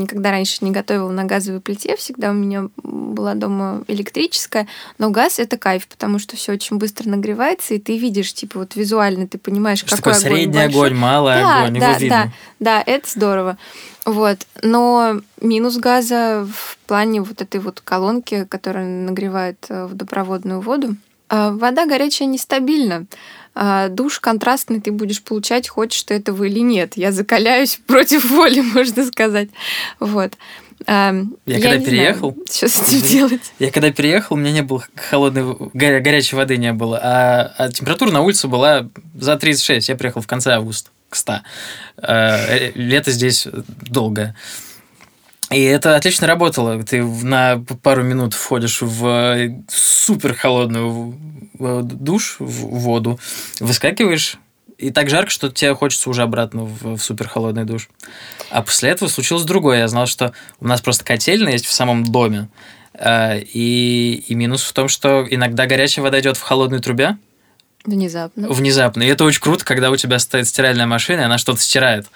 никогда 0.00 0.30
раньше 0.30 0.58
не 0.64 0.70
готовила 0.70 1.10
на 1.10 1.24
газовой 1.24 1.60
плите, 1.60 1.96
всегда 1.96 2.30
у 2.30 2.34
меня 2.34 2.68
была 2.82 3.34
дома 3.34 3.84
электрическая, 3.88 4.66
но 4.98 5.10
газ 5.10 5.38
это 5.38 5.56
кайф, 5.56 5.86
потому 5.86 6.18
что 6.18 6.36
все 6.36 6.52
очень 6.52 6.78
быстро 6.78 7.08
нагревается, 7.08 7.74
и 7.74 7.78
ты 7.78 7.98
видишь, 7.98 8.32
типа, 8.32 8.60
вот 8.60 8.76
визуально 8.76 9.26
ты 9.26 9.38
понимаешь, 9.38 9.78
что 9.78 9.96
какой 9.96 10.12
такое 10.12 10.14
огонь 10.14 10.38
средний 10.38 10.58
большой. 10.58 10.70
огонь, 10.70 10.94
малый 10.94 11.34
да, 11.34 11.62
огонь, 11.62 11.80
да, 11.80 11.90
его 11.90 11.98
видно. 11.98 12.32
да, 12.58 12.82
да, 12.84 12.92
это 12.92 13.10
здорово. 13.10 13.58
Вот. 14.06 14.38
Но 14.62 15.20
минус 15.40 15.76
газа 15.76 16.46
в 16.52 16.78
плане 16.86 17.20
вот 17.20 17.42
этой 17.42 17.60
вот 17.60 17.80
колонки, 17.80 18.44
которая 18.46 18.86
нагревает 18.86 19.66
э, 19.68 19.86
водопроводную 19.86 20.60
воду. 20.60 20.96
А, 21.30 21.52
Вода 21.52 21.86
горячая 21.86 22.28
нестабильна. 22.28 23.06
А, 23.54 23.88
Душ 23.88 24.20
контрастный 24.20 24.80
ты 24.80 24.92
будешь 24.92 25.22
получать, 25.22 25.68
хочешь 25.68 26.02
ты 26.02 26.14
этого 26.14 26.44
или 26.44 26.60
нет. 26.60 26.96
Я 26.96 27.12
закаляюсь 27.12 27.80
против 27.86 28.28
воли, 28.30 28.60
можно 28.60 29.06
сказать. 29.06 29.48
Вот. 30.00 30.32
А, 30.86 31.14
Я 31.46 31.54
когда 31.60 31.76
не 31.76 31.84
переехал- 31.86 32.32
знаю, 32.32 32.46
что 32.50 32.68
с 32.68 32.80
этим 32.82 33.00
делать. 33.02 33.52
Я 33.58 33.70
когда 33.70 33.92
переехал, 33.92 34.34
у 34.36 34.38
меня 34.38 34.52
не 34.52 34.62
было 34.62 34.82
холодной, 34.96 35.42
горя- 35.74 36.00
горячей 36.00 36.36
воды 36.36 36.56
не 36.56 36.72
было, 36.72 36.98
а, 37.02 37.52
а 37.58 37.68
температура 37.70 38.10
на 38.10 38.22
улице 38.22 38.48
была 38.48 38.88
за 39.14 39.36
36. 39.36 39.88
Я 39.88 39.96
приехал 39.96 40.20
в 40.22 40.26
конце 40.26 40.52
августа 40.52 40.90
к 41.10 41.16
100. 41.16 41.40
Э, 42.02 42.70
Лето 42.74 43.10
здесь 43.10 43.46
долгое. 43.82 44.34
И 45.50 45.62
это 45.62 45.96
отлично 45.96 46.26
работало. 46.26 46.82
Ты 46.82 47.02
на 47.02 47.64
пару 47.82 48.02
минут 48.04 48.34
входишь 48.34 48.82
в 48.82 49.50
супер 49.68 50.34
холодную 50.34 51.14
душ, 51.58 52.36
в 52.38 52.44
воду, 52.78 53.18
выскакиваешь, 53.58 54.38
и 54.78 54.90
так 54.90 55.10
жарко, 55.10 55.30
что 55.30 55.50
тебе 55.50 55.74
хочется 55.74 56.08
уже 56.08 56.22
обратно 56.22 56.64
в, 56.64 56.96
в 56.96 57.00
супер 57.02 57.28
холодный 57.28 57.64
душ. 57.64 57.90
А 58.48 58.62
после 58.62 58.90
этого 58.90 59.08
случилось 59.10 59.44
другое. 59.44 59.80
Я 59.80 59.88
знал, 59.88 60.06
что 60.06 60.32
у 60.58 60.66
нас 60.66 60.80
просто 60.80 61.04
котельная 61.04 61.52
есть 61.52 61.66
в 61.66 61.72
самом 61.72 62.04
доме. 62.04 62.48
Э, 62.94 63.40
И, 63.40 64.24
и 64.26 64.34
минус 64.34 64.62
в 64.62 64.72
том, 64.72 64.88
что 64.88 65.26
иногда 65.28 65.66
горячая 65.66 66.02
вода 66.02 66.18
идет 66.20 66.38
в 66.38 66.42
холодной 66.42 66.78
трубе 66.80 67.18
Внезапно. 67.84 68.48
внезапно. 68.48 69.02
И 69.02 69.06
это 69.06 69.24
очень 69.24 69.40
круто, 69.42 69.64
когда 69.64 69.90
у 69.90 69.96
тебя 69.96 70.18
стоит 70.18 70.48
стиральная 70.48 70.86
машина, 70.86 71.20
и 71.20 71.24
она 71.24 71.36
что-то 71.38 71.60
стирает. 71.60 72.06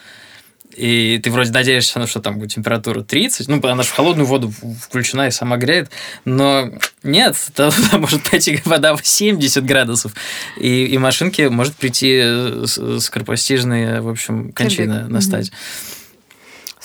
И 0.76 1.20
ты 1.22 1.30
вроде 1.30 1.52
надеешься, 1.52 1.98
ну, 1.98 2.06
что 2.06 2.20
там 2.20 2.46
температура 2.48 3.02
30, 3.02 3.48
ну, 3.48 3.60
она 3.62 3.82
же 3.82 3.88
в 3.88 3.92
холодную 3.92 4.26
воду 4.26 4.52
включена 4.82 5.28
и 5.28 5.30
сама 5.30 5.56
греет, 5.56 5.90
но 6.24 6.70
нет, 7.02 7.36
там, 7.54 7.70
там 7.90 8.00
может 8.00 8.22
пойти 8.28 8.60
вода 8.64 8.96
в 8.96 9.06
70 9.06 9.64
градусов, 9.64 10.12
и, 10.56 10.86
и 10.86 10.98
машинке 10.98 11.48
может 11.48 11.74
прийти 11.74 12.20
э, 12.22 12.64
скоропостижная, 12.98 14.02
в 14.02 14.08
общем, 14.08 14.52
кончина 14.52 15.08
настать. 15.08 15.52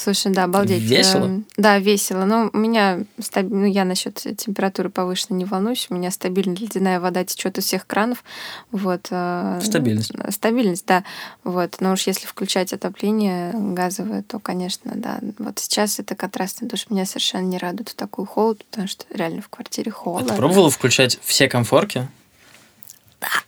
Слушай, 0.01 0.31
да, 0.31 0.45
обалдеть. 0.45 0.81
Весело? 0.81 1.25
Эм, 1.25 1.45
Да, 1.57 1.77
весело. 1.77 2.23
Но 2.23 2.49
у 2.53 2.57
меня, 2.57 2.99
стаб- 3.19 3.49
ну, 3.49 3.65
я 3.65 3.83
насчет 3.83 4.15
температуры 4.15 4.89
повышенной 4.89 5.37
не 5.39 5.43
волнуюсь. 5.45 5.87
У 5.89 5.93
меня 5.95 6.09
стабильно 6.09 6.53
ледяная 6.53 7.01
вода 7.01 7.25
течет 7.25 7.57
из 7.57 7.65
всех 7.65 7.85
кранов. 7.85 8.23
Вот. 8.71 9.07
э, 9.11 9.59
Стабильность. 9.61 10.11
Стабильность, 10.31 10.85
да. 10.85 11.03
Вот. 11.43 11.77
Но 11.81 11.91
уж 11.93 12.07
если 12.07 12.25
включать 12.27 12.71
отопление 12.71 13.51
газовое, 13.53 14.23
то, 14.23 14.39
конечно, 14.39 14.91
да. 14.95 15.19
Вот 15.37 15.59
сейчас 15.59 15.99
это 15.99 16.15
контрастный 16.15 16.67
душ 16.67 16.85
меня 16.89 17.05
совершенно 17.05 17.41
не 17.43 17.57
радует 17.57 17.89
в 17.89 17.95
такой 17.95 18.25
холод, 18.25 18.63
потому 18.71 18.87
что 18.87 19.03
реально 19.13 19.41
в 19.41 19.49
квартире 19.49 19.91
А 19.91 19.95
холодно. 19.95 20.29
ты 20.29 20.35
пробовала 20.35 20.69
включать 20.71 21.19
все 21.23 21.49
комфорки? 21.49 22.07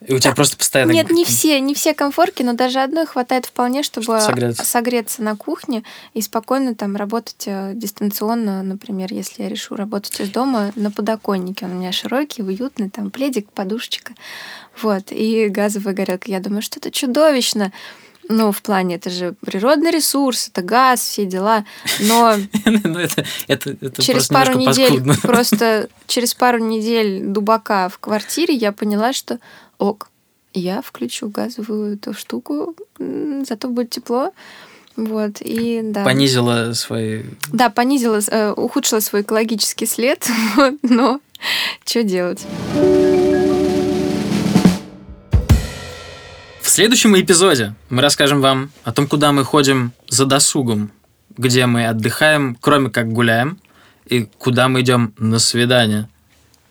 И 0.06 0.14
у 0.14 0.20
тебя 0.20 0.34
просто 0.34 0.58
постоянно... 0.58 0.92
Нет, 0.92 1.12
не 1.12 1.24
все, 1.26 1.60
не 1.60 1.74
все 1.74 1.94
комфорки, 1.94 2.44
но 2.44 2.54
даже 2.54 2.80
одной 2.80 3.06
хватает 3.06 3.46
вполне, 3.46 3.84
чтобы 3.84 4.04
Чтобы 4.04 4.22
согреться. 4.22 4.66
согреться 4.66 5.24
на 5.24 5.36
кухне 5.36 5.84
и 6.14 6.22
спокойно 6.22 6.76
там 6.76 6.96
работать 6.96 7.44
э, 7.46 7.72
дистанционно, 7.76 8.64
например, 8.64 9.14
если 9.14 9.44
я 9.44 9.50
решу 9.50 9.76
работать 9.76 10.20
из 10.20 10.30
дома 10.30 10.72
на 10.76 10.92
подоконнике. 10.92 11.66
Он 11.66 11.72
у 11.72 11.76
меня 11.76 11.92
широкий, 11.92 12.44
уютный, 12.44 12.90
там 12.90 13.12
пледик, 13.12 13.52
подушечка. 13.52 14.14
Вот. 14.82 15.12
И 15.12 15.48
газовая 15.48 15.94
горелка. 15.94 16.30
Я 16.30 16.40
думаю, 16.40 16.62
что 16.62 16.80
это 16.80 16.92
чудовищно. 16.92 17.72
Ну, 18.32 18.52
в 18.52 18.62
плане, 18.62 18.96
это 18.96 19.10
же 19.10 19.36
природный 19.46 19.92
ресурс, 19.92 20.48
это 20.48 20.62
газ, 20.62 21.02
все 21.02 21.26
дела. 21.26 21.66
Но 22.00 22.36
Ну, 22.66 23.08
через 24.02 24.28
пару 24.28 24.58
недель, 24.58 25.02
просто 25.22 25.90
через 26.08 26.34
пару 26.34 26.60
недель 26.60 27.26
дубака 27.26 27.90
в 27.90 28.00
квартире 28.00 28.54
я 28.56 28.72
поняла, 28.72 29.14
что 29.14 29.40
ок, 29.78 30.10
я 30.54 30.82
включу 30.82 31.30
газовую 31.30 31.96
эту 31.96 32.14
штуку, 32.14 32.76
зато 32.98 33.68
будет 33.68 33.90
тепло. 33.90 34.32
Вот, 34.96 35.38
и 35.40 35.82
да. 35.84 36.04
Понизила 36.04 36.74
свои... 36.74 37.24
Да, 37.52 37.70
понизила, 37.70 38.20
э, 38.28 38.52
ухудшила 38.52 39.00
свой 39.00 39.22
экологический 39.22 39.86
след, 39.86 40.28
вот, 40.56 40.76
но 40.84 41.20
что 41.86 42.04
делать? 42.04 42.46
Следующем 46.72 47.20
эпизоде 47.20 47.76
мы 47.90 48.02
расскажем 48.02 48.40
вам 48.40 48.72
о 48.86 48.94
том, 48.94 49.06
куда 49.06 49.34
мы 49.34 49.44
ходим 49.44 49.92
за 50.08 50.26
досугом, 50.26 50.90
где 51.38 51.66
мы 51.66 51.86
отдыхаем, 51.88 52.58
кроме 52.60 52.90
как 52.90 53.12
гуляем, 53.12 53.60
и 54.06 54.24
куда 54.38 54.70
мы 54.70 54.80
идем 54.82 55.14
на 55.18 55.40
свидание. 55.40 56.08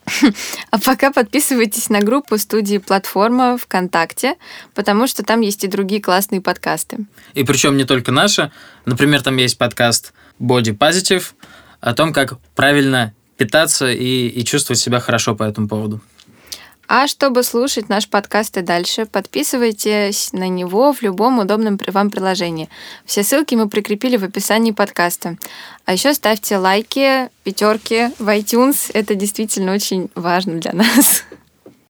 А 0.71 0.79
пока 0.79 1.13
подписывайтесь 1.13 1.91
на 1.91 2.01
группу 2.01 2.39
студии 2.39 2.79
«Платформа» 2.79 3.59
ВКонтакте, 3.59 4.37
потому 4.75 5.07
что 5.07 5.23
там 5.23 5.43
есть 5.43 5.65
и 5.65 5.69
другие 5.69 6.01
классные 6.01 6.41
подкасты. 6.41 6.99
И 7.35 7.45
причем 7.45 7.77
не 7.77 7.85
только 7.85 8.11
наши. 8.11 8.51
Например, 8.87 9.23
там 9.23 9.37
есть 9.37 9.59
подкаст 9.59 10.15
Body 10.41 10.77
Positive 10.77 11.25
о 11.81 11.93
том, 11.93 12.13
как 12.15 12.39
правильно 12.55 13.13
питаться 13.37 13.91
и, 13.91 14.29
и 14.29 14.45
чувствовать 14.45 14.81
себя 14.81 14.99
хорошо 15.01 15.35
по 15.35 15.43
этому 15.43 15.69
поводу. 15.69 16.01
А 16.93 17.07
чтобы 17.07 17.45
слушать 17.45 17.89
наш 17.89 18.09
подкаст 18.09 18.57
и 18.57 18.63
дальше, 18.63 19.07
подписывайтесь 19.07 20.33
на 20.33 20.49
него 20.49 20.93
в 20.93 21.03
любом 21.03 21.39
удобном 21.39 21.79
вам 21.87 22.11
приложении. 22.11 22.69
Все 23.05 23.23
ссылки 23.23 23.55
мы 23.55 23.69
прикрепили 23.69 24.17
в 24.17 24.25
описании 24.25 24.73
подкаста. 24.73 25.39
А 25.85 25.93
еще 25.93 26.13
ставьте 26.15 26.57
лайки, 26.57 27.29
пятерки 27.45 28.11
в 28.19 28.27
iTunes. 28.37 28.91
Это 28.93 29.15
действительно 29.15 29.73
очень 29.73 30.11
важно 30.17 30.55
для 30.55 30.73
нас. 30.73 31.23